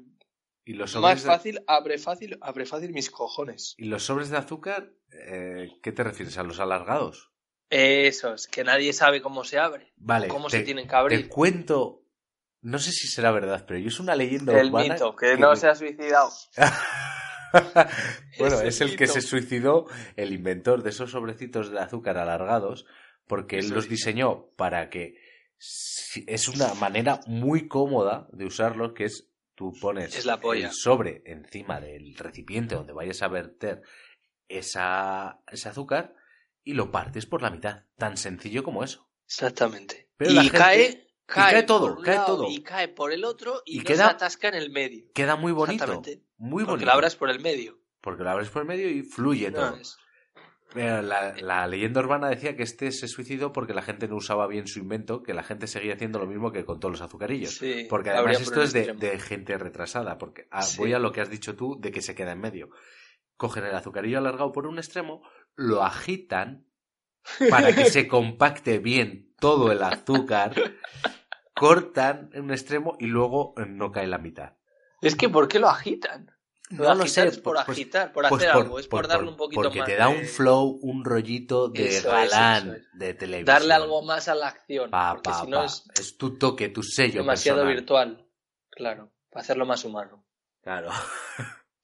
[0.66, 3.76] Y los más sobres de- fácil, abre fácil, abre fácil mis cojones.
[3.78, 4.92] ¿Y los sobres de azúcar?
[5.12, 6.38] eh, ¿Qué te refieres?
[6.38, 7.32] ¿A los alargados?
[7.70, 9.92] Eso es, que nadie sabe cómo se abre.
[9.98, 10.28] Vale.
[10.30, 11.24] cómo te, se tienen que abrir.
[11.24, 12.04] Te cuento.
[12.68, 14.94] No sé si será verdad, pero yo es una leyenda El urbana.
[14.96, 16.30] mito, que no se ha suicidado.
[18.40, 22.86] bueno, es el que se suicidó, el inventor de esos sobrecitos de azúcar alargados,
[23.26, 25.16] porque él los diseñó para que
[26.28, 31.24] es una manera muy cómoda de usarlos, que es tú pones Es la el sobre
[31.26, 33.82] encima del recipiente donde vayas a verter
[34.50, 36.14] esa, ese azúcar
[36.64, 39.10] y lo partes por la mitad, tan sencillo como eso.
[39.26, 40.10] Exactamente.
[40.18, 42.50] Pero y la gente- cae, cae, cae todo, por un cae lado todo.
[42.50, 45.06] Y cae por el otro y, Y no queda- se atasca en el medio.
[45.14, 46.24] Queda muy bonito, Exactamente.
[46.38, 46.86] muy Porque bonito.
[46.88, 47.78] la abras por el medio.
[48.02, 49.76] Porque lo abres por el medio y fluye No, todo.
[49.78, 49.98] es-
[50.76, 54.68] la, la leyenda urbana decía que este se suicidó porque la gente no usaba bien
[54.68, 57.56] su invento, que la gente seguía haciendo lo mismo que con todos los azucarillos.
[57.56, 60.78] sí, porque además esto es de, gente retrasada, porque ah, Sí.
[60.80, 62.70] voy a lo que has dicho tú de que se queda en medio.
[63.38, 65.22] Cogen el azucarillo alargado por un extremo,
[65.56, 66.68] lo agitan
[67.50, 70.54] para que se compacte bien todo el azúcar,
[71.54, 74.54] cortan en un extremo y luego eh, no cae en la mitad.
[75.02, 76.32] Es que ¿por qué lo agitan?
[76.70, 79.02] Lo No lo sé, es por pues- agitar, por Pues hacer por- algo, es por,
[79.02, 82.10] por- darle un poquito porque más te da de- un flow, un rollito de Eso
[82.18, 83.46] es, galán eso de televisión.
[83.46, 85.66] darle algo más a la acción, Pa, porque pa, si no pa.
[85.66, 87.76] es Es tu toque, tu sello demasiado personal.
[87.76, 88.28] virtual.
[88.70, 90.26] Claro, para hacerlo más humano.
[90.62, 90.90] Claro.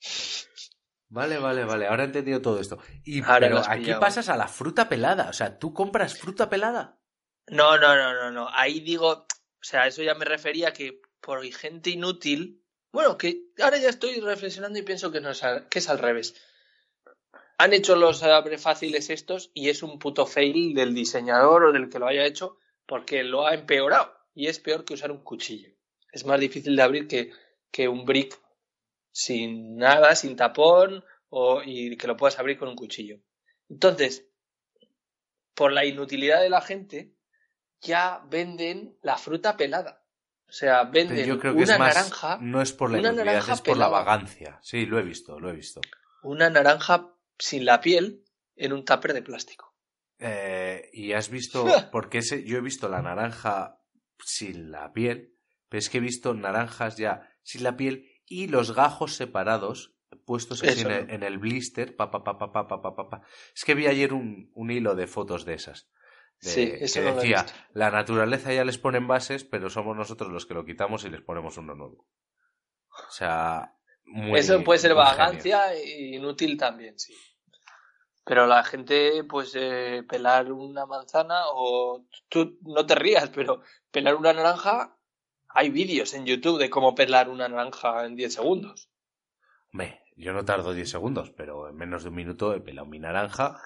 [1.10, 1.88] vale, vale, vale.
[1.88, 2.80] Ahora he entendido todo esto.
[3.06, 4.00] Y Ahora pero aquí pillado.
[4.02, 5.30] pasas a la fruta pelada.
[5.30, 7.00] O sea, tú compras fruta pelada.
[7.48, 8.50] No, no, no, no, no.
[8.54, 13.78] Ahí digo, o sea, eso ya me refería que por gente inútil, bueno, que ahora
[13.78, 16.36] ya estoy reflexionando y pienso que no es al, que es al revés.
[17.58, 21.90] Han hecho los abre fáciles estos y es un puto fail del diseñador o del
[21.90, 25.70] que lo haya hecho porque lo ha empeorado y es peor que usar un cuchillo.
[26.12, 27.32] Es más difícil de abrir que,
[27.72, 28.40] que un brick
[29.12, 33.20] sin nada, sin tapón o, y que lo puedas abrir con un cuchillo.
[33.70, 34.28] Entonces,
[35.54, 37.13] por la inutilidad de la gente,
[37.84, 40.04] ya venden la fruta pelada.
[40.48, 42.38] O sea, venden Pero una naranja.
[42.42, 44.60] No es por la una naranja es por la vagancia.
[44.62, 45.82] Sí, lo he visto, lo he visto.
[46.22, 48.24] Una naranja sin la piel
[48.56, 49.76] en un tupper de plástico.
[50.20, 53.80] Eh, y has visto, porque ese, yo he visto la naranja
[54.24, 55.36] sin la piel,
[55.70, 60.64] pero es que he visto naranjas ya sin la piel y los gajos separados puestos
[60.64, 62.12] así en, el, blister, pa
[63.56, 65.90] Es que vi ayer un hilo de fotos de esas
[66.44, 70.32] de- Sí, eso que no decía, la naturaleza ya les pone bases, pero somos nosotros
[70.32, 72.06] los que lo quitamos y les ponemos uno nuevo.
[72.90, 73.74] O sea,
[74.06, 77.14] muy, Eso puede ser vagancia e inútil también, sí.
[78.26, 84.16] Pero la gente, pues, eh, pelar una manzana o tú no te rías, pero pelar
[84.16, 84.96] una naranja,
[85.50, 88.90] hay vídeos en YouTube de cómo pelar una naranja en 10 segundos.
[90.16, 93.60] Yo no tardo 10 segundos, pero en menos de un minuto he pelado mi naranja.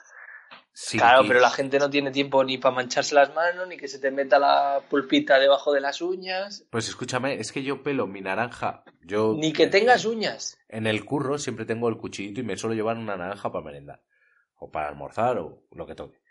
[0.91, 3.97] Claro, pero la gente no tiene tiempo ni para mancharse las manos, ni que se
[3.99, 8.21] te meta la pulpita debajo de las uñas, Pues escúchame, es que yo pelo mi
[8.21, 8.83] naranja.
[9.01, 10.57] Yo ni que tengas uñas.
[10.67, 14.03] En el curro siempre tengo el cuchillito y me suelo llevar una naranja para merendar.
[14.55, 16.21] O para almorzar o lo que toque.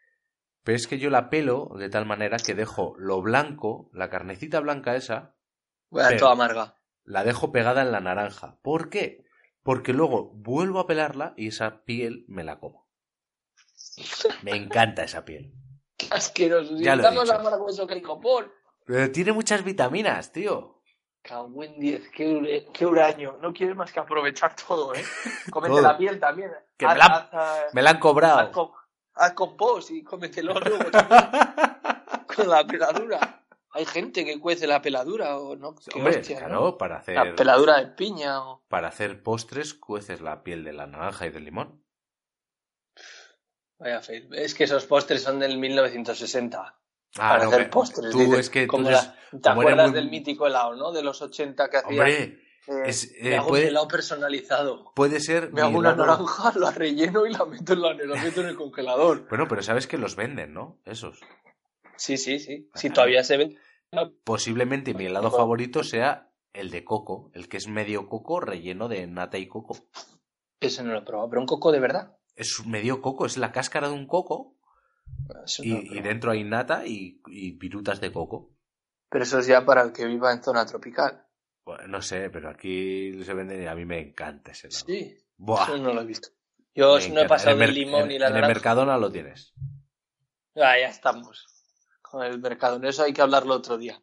[0.63, 4.61] Pero es que yo la pelo de tal manera que dejo lo blanco, la carnecita
[4.61, 5.35] blanca esa,
[5.91, 6.77] Bueno, toda amarga.
[7.05, 8.59] la dejo pegada en la naranja.
[8.63, 9.25] ¿Por qué?
[9.63, 12.86] Porque luego vuelvo a pelarla y esa piel me la como.
[14.43, 15.53] Me encanta esa piel.
[16.11, 16.77] Asqueroso.
[16.77, 17.35] Si Ya estamos dicho.
[17.39, 18.51] amargos eso que el copón.
[18.85, 20.83] Pero tiene muchas vitaminas, tío.
[21.23, 23.37] Cago en 10, qué, qué huraño.
[23.43, 25.03] No quieres más que aprovechar todo, ¿eh?
[25.51, 25.83] Cómete Todo.
[25.83, 26.53] la piel también.
[26.77, 28.75] Que Haz- me la- haz, Me la han cobrado.
[29.15, 30.85] haz compost y cómetelo luego
[32.35, 33.43] con la peladura.
[33.73, 35.75] Hay gente que cuece la peladura o no.
[35.95, 36.47] Hombre, hostia, ¿no?
[36.47, 38.63] claro, para hacer, La peladura de piña o...
[38.69, 41.83] para hacer postres cueces la piel de la naranja y del limón.
[43.79, 44.29] Vaya fail.
[44.35, 46.59] Es que esos postres son del 1960.
[47.19, 48.11] Ah, para no, hacer postres.
[48.13, 50.93] Tú dices, es que tú como eres- la- ¿Te acuerdas muy- del mítico helado, no?
[50.93, 51.89] De los 80 que hacía.
[51.91, 52.39] Hombre, eh,
[52.87, 54.93] es- me eh, hago puede- un helado personalizado.
[54.95, 55.53] puede ser.
[55.53, 58.47] Me hago una helado- naranja, la relleno y la meto en, la, la meto en
[58.49, 59.27] el congelador.
[59.31, 60.79] Bueno, pero sabes que los venden, ¿no?
[60.85, 61.21] Esos.
[61.97, 62.71] Sí, sí, sí.
[62.75, 63.59] Si todavía se ven.
[64.25, 69.07] Posiblemente mi helado favorito sea el de coco, el que es medio coco relleno de
[69.07, 69.77] nata y coco.
[70.61, 71.29] Eso no lo he probado.
[71.31, 72.16] Pero un coco de verdad.
[72.37, 74.55] Es medio coco, es la cáscara de un coco
[75.63, 78.51] y, no dentro hay nata y, y virutas de coco.
[79.09, 81.25] Pero eso es ya para el que viva en zona tropical.
[81.65, 84.85] Bueno, no sé, pero aquí se venden y a mí me encanta ese helado.
[84.87, 85.17] Sí.
[85.39, 86.29] Buah, Eso no lo he visto.
[86.75, 88.55] Yo no he pasado el limón en- y la En el naranja.
[88.55, 89.55] Mercadona lo tienes.
[90.57, 91.47] Ah, ya estamos.
[92.03, 92.81] Con el mercado.
[92.87, 94.01] Eso hay que hablarlo otro día.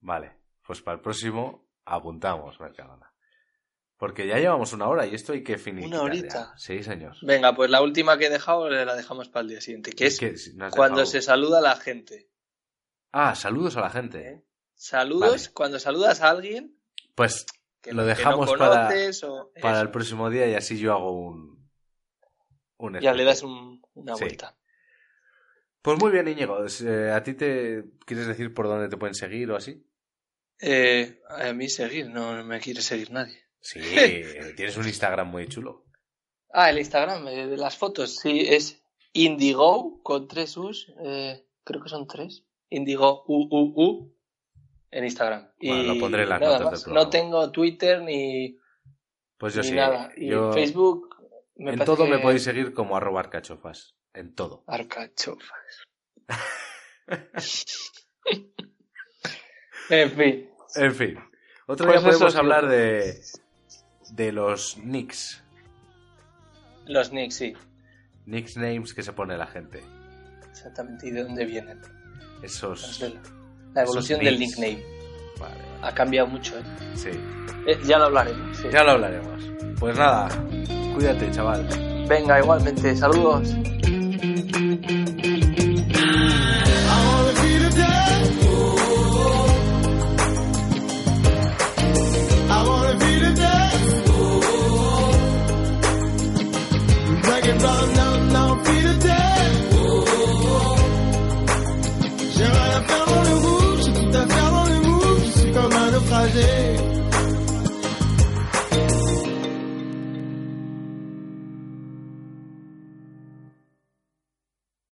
[0.00, 0.32] Vale,
[0.66, 3.12] pues para el próximo apuntamos Mercadona.
[3.98, 6.52] Porque ya llevamos una hora y esto hay que finiquitar Una horita.
[6.52, 6.58] ya.
[6.58, 7.16] Sí, señor.
[7.20, 9.90] Venga, pues la última que he dejado la dejamos para el día siguiente.
[9.92, 10.20] Que es
[10.70, 12.30] cuando se saluda a la gente.
[13.12, 14.18] Ah, saludos a la gente.
[14.28, 14.44] ¿Eh?
[14.74, 15.54] Saludos, Vale.
[15.54, 16.78] cuando saludas a alguien
[17.16, 17.44] Pues
[17.80, 18.88] que, Lo que dejamos para-
[19.22, 21.68] o el próximo día y así yo hago un...
[22.76, 24.22] un Ya le das un- una Sí.
[24.24, 24.56] vuelta.
[25.82, 26.58] Pues muy bien, Íñigo.
[26.84, 29.84] Eh, ¿A ti te quieres decir por dónde te pueden seguir o así?
[30.60, 33.47] Eh, a mí seguir, no me quiere seguir nadie.
[33.60, 33.80] Sí,
[34.56, 35.84] tienes un Instagram muy chulo.
[36.52, 38.80] Ah, el Instagram eh, de las fotos, sí, es
[39.12, 42.44] Indigo con tres U's, eh, creo que son tres.
[42.70, 44.14] Indigo U U U
[44.90, 45.50] en Instagram.
[45.60, 46.84] Bueno, lo pondré en las nada notas más.
[46.84, 46.94] del.
[46.94, 48.58] No tengo Twitter ni,
[49.38, 49.74] Pues yo ni sí.
[49.74, 50.10] nada.
[50.16, 51.16] Y yo- Facebook
[51.56, 53.94] me en todo me podéis seguir como arroba arcachofas.
[54.14, 54.64] En todo.
[54.66, 55.84] Arcachofas.
[59.90, 60.50] en fin.
[60.76, 61.18] En fin.
[61.66, 63.20] Otro Pues día podemos hablar de,
[64.12, 65.42] de los nicks.
[66.86, 67.52] Los nicks, sí.
[68.26, 69.82] Nicknames que se pone la gente.
[70.50, 71.08] Exactamente.
[71.08, 71.80] ¿Y de dónde vienen?
[72.42, 73.00] Esos...
[73.00, 73.08] La,
[73.74, 74.82] la evolución esos del nickname.
[75.38, 75.78] Vale, vale.
[75.82, 76.62] Ha cambiado mucho, ¿eh?
[76.94, 77.10] Sí.
[77.66, 78.56] Eh, ya lo hablaremos.
[78.56, 78.64] sí.
[78.72, 79.44] Ya lo hablaremos.
[79.78, 80.28] Pues nada.
[80.94, 81.66] Cuídate, chaval.
[82.08, 82.96] Venga, igualmente.
[82.96, 83.54] Saludos.